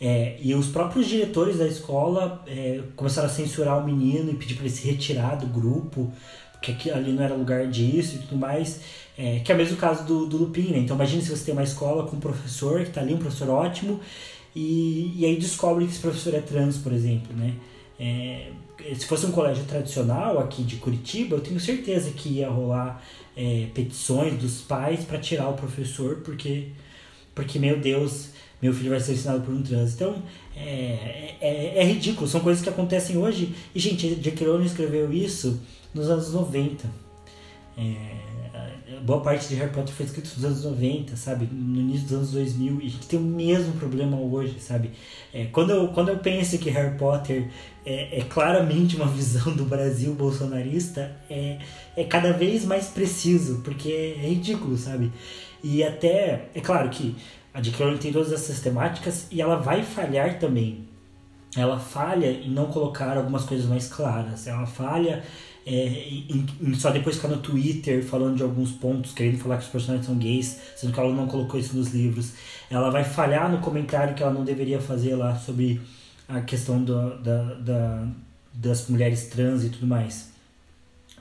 [0.00, 4.54] É, e os próprios diretores da escola é, começaram a censurar o menino e pedir
[4.54, 6.12] para ele se retirar do grupo,
[6.52, 8.80] porque ali não era lugar disso e tudo mais.
[9.16, 10.78] É, que é o mesmo caso do, do Lupin, né?
[10.78, 13.50] Então imagine se você tem uma escola com um professor que está ali, um professor
[13.50, 14.00] ótimo,
[14.54, 17.54] e, e aí descobre que esse professor é trans, por exemplo, né?
[17.98, 18.52] É,
[18.94, 23.02] se fosse um colégio tradicional aqui de Curitiba, eu tenho certeza que ia rolar
[23.36, 26.68] é, petições dos pais para tirar o professor, porque,
[27.34, 28.30] porque, meu Deus,
[28.62, 29.94] meu filho vai ser ensinado por um trans.
[29.94, 30.22] Então,
[30.56, 33.54] é, é, é ridículo, são coisas que acontecem hoje.
[33.74, 34.46] E, gente, J.K.
[34.46, 35.60] Rowling escreveu isso
[35.94, 36.88] nos anos 90.
[37.76, 38.27] É,
[39.02, 41.48] boa parte de Harry Potter foi escrito nos anos 90, sabe?
[41.50, 42.80] No início dos anos 2000.
[42.80, 44.90] E a gente tem o mesmo problema hoje, sabe?
[45.32, 47.48] É, quando, eu, quando eu penso que Harry Potter
[47.84, 51.58] é, é claramente uma visão do Brasil bolsonarista, é,
[51.96, 55.12] é cada vez mais preciso, porque é ridículo, sabe?
[55.62, 57.16] E até, é claro que
[57.52, 57.84] a J.K.
[57.84, 60.86] Rowling tem todas essas temáticas e ela vai falhar também.
[61.56, 64.46] Ela falha em não colocar algumas coisas mais claras.
[64.46, 65.24] Ela falha
[65.68, 65.86] é,
[66.30, 69.68] em, em, só depois ficar no Twitter falando de alguns pontos, querendo falar que os
[69.68, 72.32] personagens são gays, sendo que ela não colocou isso nos livros.
[72.70, 75.78] Ela vai falhar no comentário que ela não deveria fazer lá sobre
[76.26, 78.08] a questão do, da, da,
[78.54, 80.30] das mulheres trans e tudo mais.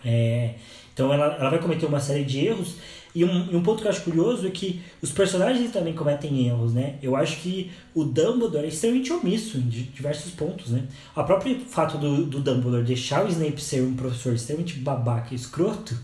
[0.05, 0.55] É,
[0.93, 2.75] então ela, ela vai cometer uma série de erros
[3.15, 6.47] e um, e um ponto que eu acho curioso é que os personagens também cometem
[6.47, 6.95] erros, né?
[7.01, 10.83] Eu acho que o Dumbledore é extremamente omisso em diversos pontos, né?
[11.15, 15.35] O próprio fato do, do Dumbledore deixar o Snape ser um professor extremamente babaca e
[15.35, 15.97] escroto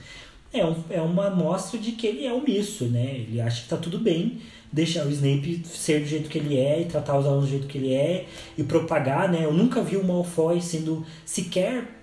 [0.51, 3.15] é, um, é uma amostra de que ele é omisso, né?
[3.15, 4.39] Ele acha que tá tudo bem
[4.71, 7.67] deixar o Snape ser do jeito que ele é e tratar os alunos do jeito
[7.67, 8.25] que ele é
[8.57, 9.45] e propagar, né?
[9.45, 12.02] Eu nunca vi o Malfoy sendo sequer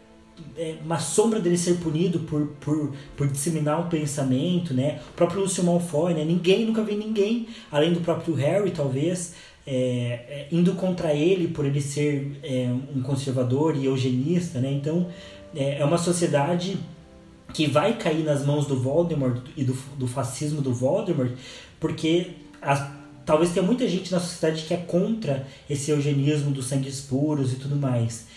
[0.56, 5.00] é, uma sombra dele ser punido por, por, por disseminar um pensamento, né?
[5.10, 6.24] O próprio Lúcio Malfoy, né?
[6.24, 9.34] Ninguém, nunca vi ninguém, além do próprio Harry, talvez,
[9.66, 14.72] é, é, indo contra ele por ele ser é, um conservador e eugenista, né?
[14.72, 15.08] Então,
[15.54, 16.78] é, é uma sociedade
[17.52, 21.32] que vai cair nas mãos do Voldemort e do, do fascismo do Voldemort,
[21.80, 22.28] porque
[23.26, 27.56] talvez tenha muita gente na sociedade que é contra esse eugenismo dos sangues puros e
[27.56, 28.29] tudo mais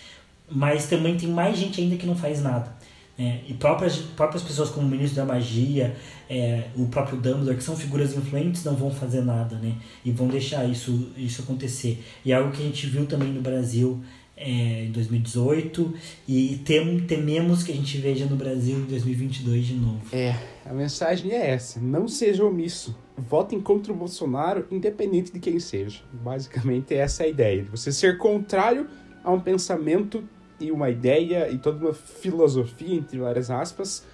[0.50, 2.74] mas também tem mais gente ainda que não faz nada.
[3.16, 3.42] Né?
[3.46, 5.94] E próprias, próprias pessoas como o ministro da magia,
[6.28, 9.76] é, o próprio Dumbledore, que são figuras influentes, não vão fazer nada, né?
[10.04, 12.02] E vão deixar isso, isso acontecer.
[12.24, 14.02] E é algo que a gente viu também no Brasil
[14.36, 15.94] é, em 2018
[16.26, 20.00] e tem, tememos que a gente veja no Brasil em 2022 de novo.
[20.12, 20.34] É,
[20.66, 22.96] a mensagem é essa: não seja omisso.
[23.16, 26.00] Votem contra o Bolsonaro, independente de quem seja.
[26.12, 27.62] Basicamente, essa é a ideia.
[27.62, 28.88] De você ser contrário
[29.24, 30.22] a um pensamento
[30.60, 34.04] e uma ideia e toda uma filosofia, entre várias aspas,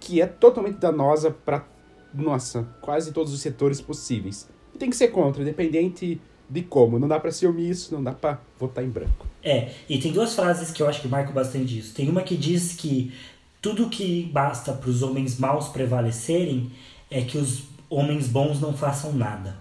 [0.00, 1.66] que é totalmente danosa para,
[2.14, 4.48] nossa, quase todos os setores possíveis.
[4.74, 6.98] E tem que ser contra, independente de como.
[6.98, 9.26] Não dá para ser omisso, não dá para votar em branco.
[9.42, 11.94] É, e tem duas frases que eu acho que marcam bastante isso.
[11.94, 13.12] Tem uma que diz que
[13.60, 16.70] tudo que basta para os homens maus prevalecerem
[17.10, 19.56] é que os homens bons não façam nada.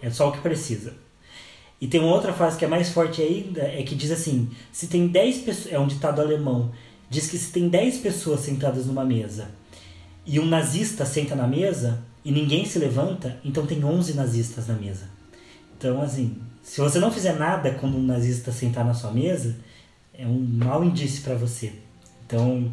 [0.00, 0.94] É só o que precisa.
[1.80, 4.88] E tem uma outra frase que é mais forte ainda, é que diz assim: se
[4.88, 5.72] tem 10 pessoas.
[5.72, 6.72] É um ditado alemão.
[7.10, 9.48] Diz que se tem 10 pessoas sentadas numa mesa
[10.26, 14.74] e um nazista senta na mesa e ninguém se levanta, então tem 11 nazistas na
[14.74, 15.08] mesa.
[15.78, 19.56] Então, assim, se você não fizer nada quando um nazista sentar na sua mesa,
[20.12, 21.72] é um mau indício para você.
[22.26, 22.70] Então,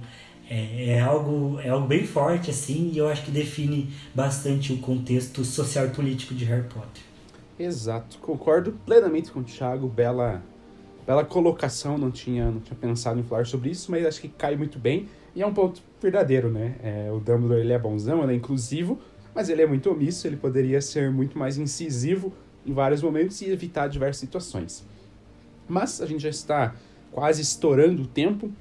[0.49, 4.77] é, é, algo, é algo bem forte, assim, e eu acho que define bastante o
[4.79, 7.03] contexto social e político de Harry Potter.
[7.57, 10.43] Exato, concordo plenamente com o Thiago, bela,
[11.07, 14.57] bela colocação, não tinha, não tinha pensado em falar sobre isso, mas acho que cai
[14.57, 16.75] muito bem e é um ponto verdadeiro, né?
[16.83, 18.99] É, o Dumbledore ele é bonzão, ele é inclusivo,
[19.33, 22.33] mas ele é muito omisso, ele poderia ser muito mais incisivo
[22.65, 24.85] em vários momentos e evitar diversas situações.
[25.67, 26.75] Mas a gente já está
[27.11, 28.51] quase estourando o tempo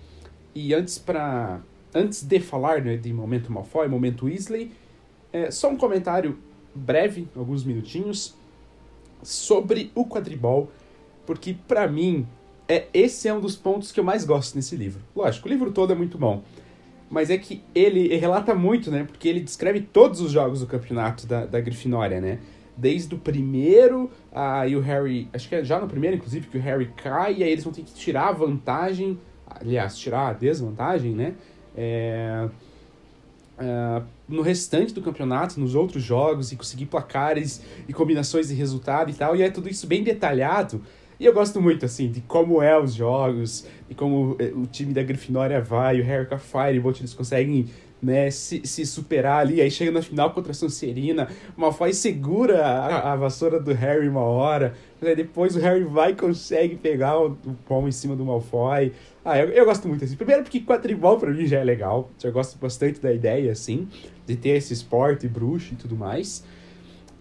[0.55, 1.61] e antes para
[1.93, 4.73] antes de falar né, de momento Malfoy, momento Weasley,
[5.33, 6.39] é, só um comentário
[6.75, 8.37] breve, alguns minutinhos
[9.25, 10.71] sobre o quadribol,
[11.27, 12.27] porque para mim
[12.69, 15.03] é esse é um dos pontos que eu mais gosto nesse livro.
[15.15, 16.43] Lógico, o livro todo é muito bom,
[17.11, 19.05] mas é que ele relata muito, né?
[19.05, 22.39] Porque ele descreve todos os jogos do campeonato da, da Grifinória, né?
[22.77, 25.29] Desde o primeiro, aí o Harry.
[25.33, 27.73] Acho que é já no primeiro, inclusive, que o Harry cai, e aí eles vão
[27.73, 29.19] ter que tirar a vantagem.
[29.47, 31.35] Aliás, tirar a desvantagem, né?
[31.77, 32.49] É,
[33.59, 39.11] uh, no restante do campeonato, nos outros jogos, e conseguir placares e combinações de resultado
[39.11, 39.37] e tal.
[39.37, 40.83] E é tudo isso bem detalhado.
[41.19, 44.93] E eu gosto muito, assim, de como é os jogos, e como eh, o time
[44.93, 47.67] da Grifinória vai, o Harry com a Firebolt, eles conseguem
[48.03, 53.13] né, se, se superar ali, aí chega na final contra a Sonserina, Malfoy segura a,
[53.13, 54.75] a vassoura do Harry uma hora,
[55.17, 58.93] depois o Harry vai e consegue pegar o, o pão em cima do Malfoy,
[59.25, 60.17] ah, eu, eu gosto muito assim.
[60.17, 62.11] Primeiro porque quadribol pra mim já é legal.
[62.23, 63.89] Eu gosto bastante da ideia, assim,
[64.27, 66.45] de ter esse esporte, bruxo e tudo mais.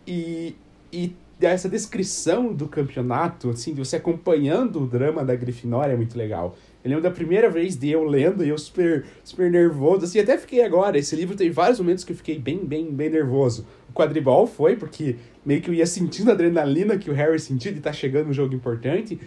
[0.08, 0.56] E,
[0.92, 6.18] e essa descrição do campeonato, assim, de você acompanhando o drama da Grifinória é muito
[6.18, 6.56] legal.
[6.84, 10.38] Eu lembro da primeira vez de eu lendo e eu super, super nervoso, assim, até
[10.38, 10.98] fiquei agora.
[10.98, 13.66] Esse livro tem vários momentos que eu fiquei bem, bem, bem nervoso.
[13.90, 17.72] O quadribol foi porque meio que eu ia sentindo a adrenalina que o Harry sentiu
[17.72, 19.20] de estar tá chegando um jogo importante.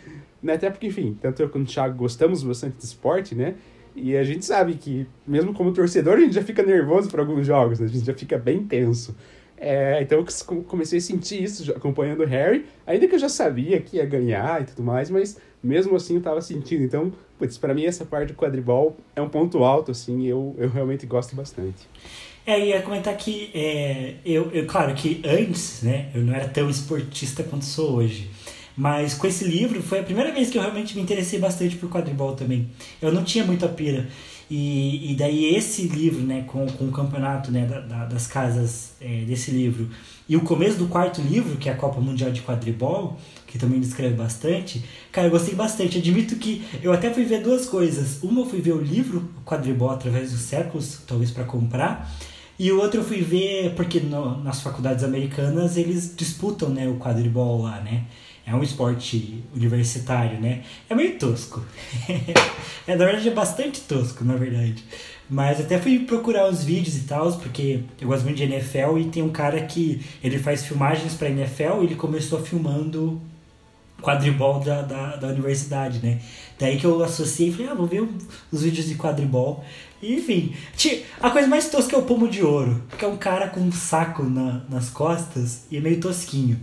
[0.42, 0.54] Né?
[0.54, 3.54] Até porque, enfim, tanto eu quanto o Thiago gostamos bastante de esporte, né?
[3.96, 7.46] E a gente sabe que, mesmo como torcedor, a gente já fica nervoso para alguns
[7.46, 7.86] jogos, né?
[7.86, 9.16] a gente já fica bem tenso.
[9.58, 13.80] É, então eu comecei a sentir isso acompanhando o Harry, ainda que eu já sabia
[13.80, 16.84] que ia ganhar e tudo mais, mas mesmo assim eu tava sentindo.
[16.84, 20.68] Então, putz, pra mim essa parte do quadribol é um ponto alto, assim, eu, eu
[20.68, 21.88] realmente gosto bastante.
[22.46, 26.68] É, ia comentar que, é, eu, eu, claro que antes, né, eu não era tão
[26.68, 28.30] esportista quanto sou hoje.
[28.76, 31.88] Mas com esse livro foi a primeira vez que eu realmente me interessei bastante por
[31.88, 32.68] quadribol também.
[33.00, 34.06] Eu não tinha muita pira.
[34.50, 38.92] E, e daí esse livro, né, com, com o campeonato né, da, da, das casas
[39.00, 39.88] é, desse livro,
[40.28, 43.80] e o começo do quarto livro, que é a Copa Mundial de Quadribol, que também
[43.80, 45.98] descreve bastante, cara, eu gostei bastante.
[45.98, 48.22] Admito que eu até fui ver duas coisas.
[48.22, 52.12] Uma eu fui ver o livro, Quadribol através dos séculos, talvez para comprar.
[52.58, 56.96] E o outro eu fui ver, porque no, nas faculdades americanas eles disputam né, o
[56.96, 58.04] quadribol lá, né?
[58.46, 60.62] É um esporte universitário, né?
[60.88, 61.64] É meio tosco.
[62.86, 64.84] é, na verdade, é bastante tosco, na verdade.
[65.28, 69.04] Mas até fui procurar os vídeos e tal, porque eu gosto muito de NFL e
[69.06, 73.20] tem um cara que ele faz filmagens para NFL e ele começou filmando
[74.00, 76.20] quadribol da, da, da universidade, né?
[76.58, 78.08] Daí que eu associei e falei, ah, vou ver
[78.52, 79.64] os vídeos de quadribol.
[80.00, 80.54] E, enfim,
[81.20, 83.72] a coisa mais tosca é o pomo de ouro, que é um cara com um
[83.72, 86.60] saco na, nas costas e é meio tosquinho.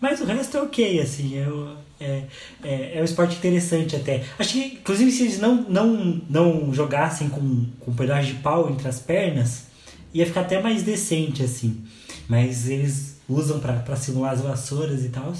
[0.00, 2.24] Mas o resto é ok, assim, eu, é,
[2.62, 4.24] é, é um esporte interessante até.
[4.38, 8.70] Acho que, inclusive, se eles não, não, não jogassem com, com um pedaço de pau
[8.70, 9.66] entre as pernas,
[10.14, 11.84] ia ficar até mais decente, assim.
[12.28, 15.32] Mas eles usam para simular as vassouras e tal.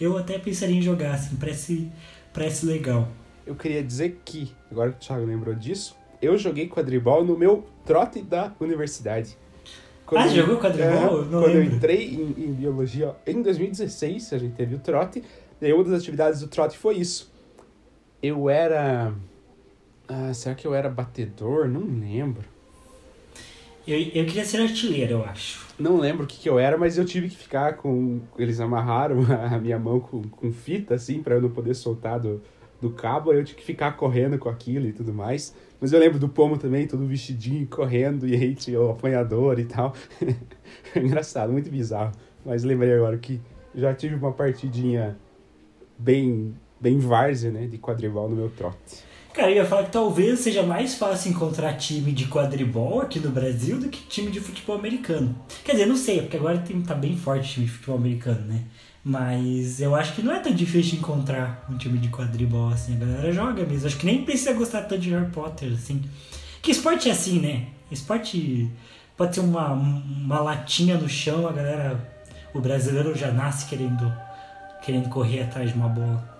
[0.00, 1.90] Eu até pensaria em jogar, assim, parece,
[2.32, 3.08] parece legal.
[3.46, 7.66] Eu queria dizer que, agora que o Thiago lembrou disso, eu joguei quadribol no meu
[7.84, 9.36] trote da universidade.
[10.06, 10.88] Quando ah, jogou quadribol?
[10.88, 11.50] É, quando lembro.
[11.50, 15.22] eu entrei em, em, biologia, em 2016, a gente teve o trote,
[15.60, 17.32] e uma das atividades do trote foi isso.
[18.22, 19.12] Eu era.
[20.08, 21.68] Ah, será que eu era batedor?
[21.68, 22.44] Não lembro.
[23.86, 25.66] Eu, eu queria ser artilheiro, eu acho.
[25.78, 28.20] Não lembro o que, que eu era, mas eu tive que ficar com.
[28.38, 29.18] Eles amarraram
[29.52, 32.40] a minha mão com, com fita, assim, para eu não poder soltar do,
[32.80, 35.54] do cabo, aí eu tive que ficar correndo com aquilo e tudo mais.
[35.80, 39.64] Mas eu lembro do Pomo também, todo vestidinho, correndo, e aí tinha o apanhador e
[39.64, 39.94] tal.
[40.96, 42.12] Engraçado, muito bizarro.
[42.44, 43.40] Mas lembrei agora que
[43.74, 45.16] já tive uma partidinha
[45.98, 49.04] bem, bem várzea, né, de quadribol no meu trote.
[49.36, 53.28] Cara, eu ia falar que talvez seja mais fácil encontrar time de quadribol aqui no
[53.28, 55.36] Brasil do que time de futebol americano.
[55.62, 58.62] Quer dizer, não sei, porque agora tem, tá bem forte time de futebol americano, né?
[59.08, 62.96] Mas eu acho que não é tão difícil encontrar um time de quadribol assim.
[62.96, 63.86] A galera joga mesmo.
[63.86, 66.02] Acho que nem precisa gostar tanto de Harry Potter, assim.
[66.60, 67.68] Que esporte é assim, né?
[67.88, 68.68] Esporte
[69.16, 71.96] pode ser uma, uma latinha no chão, a galera.
[72.52, 74.12] O brasileiro já nasce querendo,
[74.82, 76.35] querendo correr atrás de uma bola.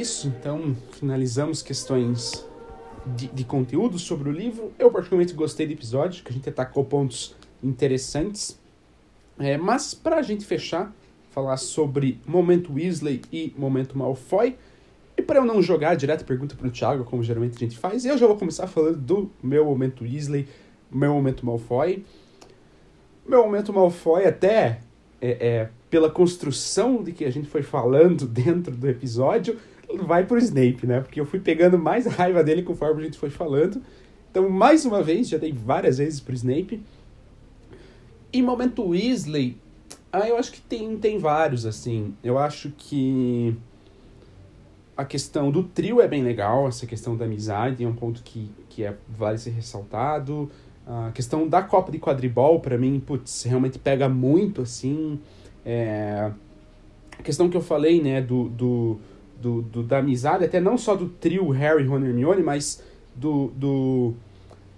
[0.00, 2.46] Isso, então finalizamos questões
[3.16, 4.72] de, de, conteúdo sobre o livro.
[4.78, 8.58] Eu particularmente gostei do episódio, que a gente atacou pontos interessantes.
[9.38, 10.92] É, mas para a gente fechar,
[11.30, 14.56] falar sobre Momento Weasley e Momento Malfoy.
[15.16, 18.04] E para eu não jogar direto pergunta para o Thiago, como geralmente a gente faz,
[18.04, 20.48] eu já vou começar falando do meu Momento Weasley,
[20.90, 22.04] meu Momento Malfoy.
[23.26, 24.80] Meu Momento Malfoy até
[25.20, 29.58] é, é, pela construção de que a gente foi falando dentro do episódio,
[29.98, 31.00] vai pro Snape, né?
[31.00, 33.82] Porque eu fui pegando mais raiva dele conforme a gente foi falando.
[34.30, 36.82] Então, mais uma vez, já dei várias vezes pro Snape.
[38.32, 39.56] E momento Weasley,
[40.12, 42.14] ah, eu acho que tem, tem vários, assim.
[42.22, 43.56] Eu acho que
[44.96, 48.50] a questão do trio é bem legal, essa questão da amizade é um ponto que,
[48.68, 50.50] que é, vale ser ressaltado.
[50.86, 55.20] A questão da Copa de Quadribol, para mim, putz, realmente pega muito, assim.
[55.64, 56.30] É...
[57.18, 58.98] A questão que eu falei, né, do, do,
[59.40, 62.82] do, do, da amizade, até não só do trio Harry, Ron e Hermione, mas
[63.14, 64.14] do, do,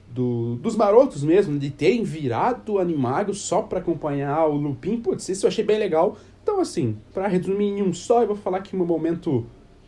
[0.08, 5.00] do, dos marotos mesmo, de terem virado animados só para acompanhar o Lupin.
[5.00, 6.16] Putz, isso eu achei bem legal.
[6.42, 9.44] Então, assim, para resumir em um só, eu vou falar que o meu momento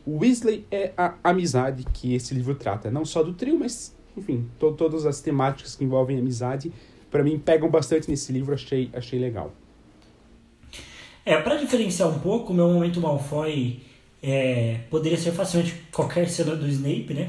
[0.06, 2.90] Weasley é a amizade que esse livro trata.
[2.90, 6.72] Não só do trio, mas, enfim, to todas as temáticas que envolvem amizade,
[7.10, 9.52] para mim, pegam bastante nesse livro, achei, achei legal.
[11.24, 13.80] É, para diferenciar um pouco, meu momento Malfoy
[14.26, 17.26] é, poderia ser facilmente qualquer cena do Snape, né?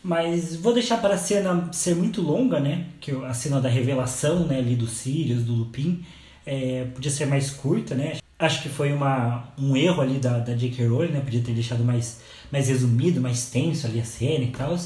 [0.00, 2.86] Mas vou deixar para a cena ser muito longa, né?
[3.00, 6.04] Que a cena da revelação, né, ali do Sirius, do Lupin,
[6.46, 8.18] é, podia ser mais curta, né?
[8.38, 10.86] Acho que foi uma, um erro ali da, da J.K.
[10.86, 11.20] Rowling, né?
[11.20, 12.20] Podia ter deixado mais,
[12.52, 14.78] mais resumido, mais tenso ali a cena e tal.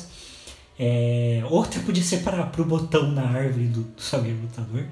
[0.79, 4.87] É, ou até podia ser para o botão na árvore do, do Saber Lutador.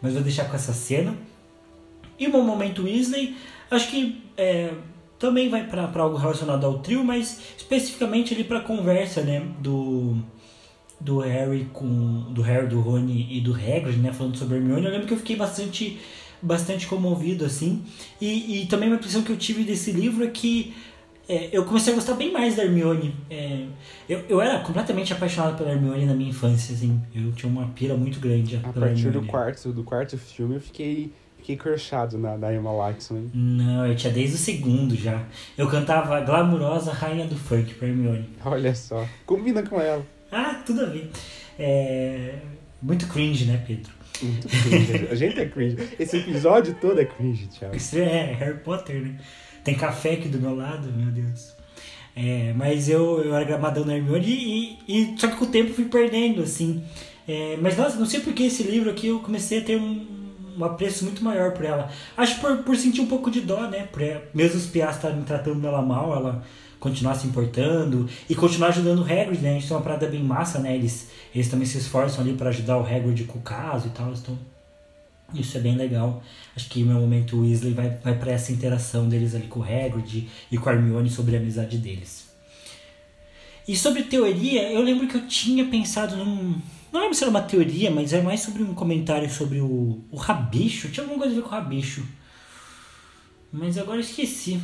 [0.00, 1.16] Mas vou deixar com essa cena.
[2.16, 3.36] E o momento Weasley,
[3.68, 4.70] acho que é,
[5.22, 10.16] também vai para algo relacionado ao trio, mas especificamente ali para a conversa, né, do
[11.00, 14.84] do Harry com do Harry, do Rony e do Hagrid, né, falando sobre Hermione.
[14.84, 16.00] Eu lembro que eu fiquei bastante
[16.42, 17.84] bastante comovido assim.
[18.20, 20.74] E, e também uma impressão que eu tive desse livro é que
[21.28, 23.14] é, eu comecei a gostar bem mais da Hermione.
[23.30, 23.66] É,
[24.08, 27.00] eu, eu era completamente apaixonado pela Hermione na minha infância, assim.
[27.14, 29.28] Eu tinha uma pira muito grande A partir do Hermione.
[29.28, 31.12] quarto, do quarto filme eu fiquei,
[31.42, 33.30] fiquei crushado na, Emma Watson, hein?
[33.34, 35.24] Não, eu tinha desde o segundo já.
[35.58, 38.28] Eu cantava Glamurosa Rainha do Funk pra Hermione.
[38.44, 40.06] Olha só, combina com ela.
[40.30, 41.10] Ah, tudo a ver.
[41.58, 42.36] É,
[42.80, 43.92] muito cringe, né, Pedro?
[44.22, 45.08] Muito cringe.
[45.10, 45.76] A gente é cringe.
[45.98, 47.76] Esse episódio todo é cringe, Thiago.
[47.76, 49.18] Isso é Harry Potter, né?
[49.64, 51.54] Tem café aqui do meu lado, meu Deus.
[52.14, 55.48] É, mas eu, eu era gramadão na Hermione e, e, e só que com o
[55.48, 56.84] tempo fui perdendo, assim.
[57.26, 60.06] É, mas nossa, não sei porque esse livro aqui eu comecei a ter um,
[60.58, 61.90] um apreço muito maior por ela.
[62.16, 63.84] Acho por, por sentir um pouco de dó, né?
[63.90, 66.44] Por, ela- mesmo os piás estarem tratando dela mal, ela
[66.78, 69.58] continuar se importando e continuar ajudando o Hagrid, né?
[69.58, 70.74] Isso é uma parada bem massa, né?
[70.74, 74.12] Eles, eles também se esforçam ali para ajudar o Hagrid com o caso e tal,
[74.12, 74.36] então
[75.32, 76.22] isso é bem legal.
[76.56, 79.62] Acho que o meu momento Weasley vai, vai para essa interação deles ali com o
[79.62, 82.30] Hagrid e com a Hermione sobre a amizade deles.
[83.66, 86.60] E sobre teoria, eu lembro que eu tinha pensado num.
[86.92, 90.16] Não lembro se era uma teoria, mas é mais sobre um comentário sobre o, o
[90.16, 90.88] rabicho.
[90.90, 92.04] Tinha alguma coisa a ver com o rabicho.
[93.50, 94.60] Mas agora eu esqueci.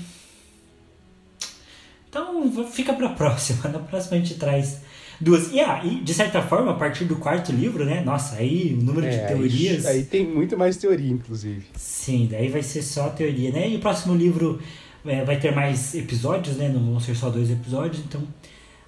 [2.09, 3.69] Então fica pra próxima.
[3.71, 4.83] Na próxima a gente traz
[5.21, 5.53] duas.
[5.53, 8.03] E, ah, e de certa forma, a partir do quarto livro, né?
[8.03, 9.87] Nossa, aí o número de É, teorias.
[9.87, 11.67] Aí, aí tem muito mais teoria, inclusive.
[11.75, 13.69] Sim, daí vai ser só teoria, né?
[13.71, 14.61] E o próximo livro
[15.07, 16.69] é, vai ter mais episódios, né?
[16.69, 18.23] Não vão ser só dois episódios, então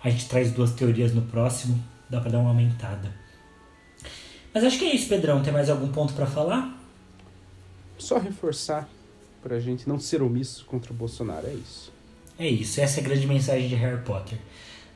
[0.02, 3.19] a gente traz duas teorias no próximo, dá pra dar uma aumentada.
[4.52, 5.42] Mas acho que é isso, Pedrão.
[5.42, 6.76] Tem mais algum ponto pra falar?
[7.98, 8.88] Só reforçar
[9.42, 11.92] pra gente não ser omisso contra o Bolsonaro, é isso.
[12.38, 14.38] É isso, essa é a grande mensagem de Harry Potter.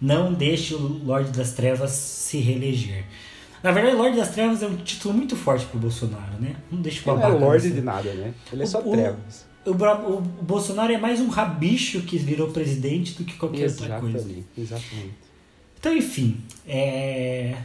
[0.01, 3.05] Não deixe o Lorde das Trevas se reeleger.
[3.63, 6.57] Na verdade, Lorde das Trevas é um título muito forte pro Bolsonaro, né?
[6.71, 8.35] Não deixe o Ele não é babaca lorde de nada, né?
[8.53, 9.47] Ele é só O- o- trevas.
[9.67, 13.99] O, Bra- o Bolsonaro é mais um rabicho que virou presidente do que qualquer outra
[14.01, 14.19] coisa.
[14.19, 15.15] Exatamente, exatamente.
[15.79, 17.57] Então, enfim, é...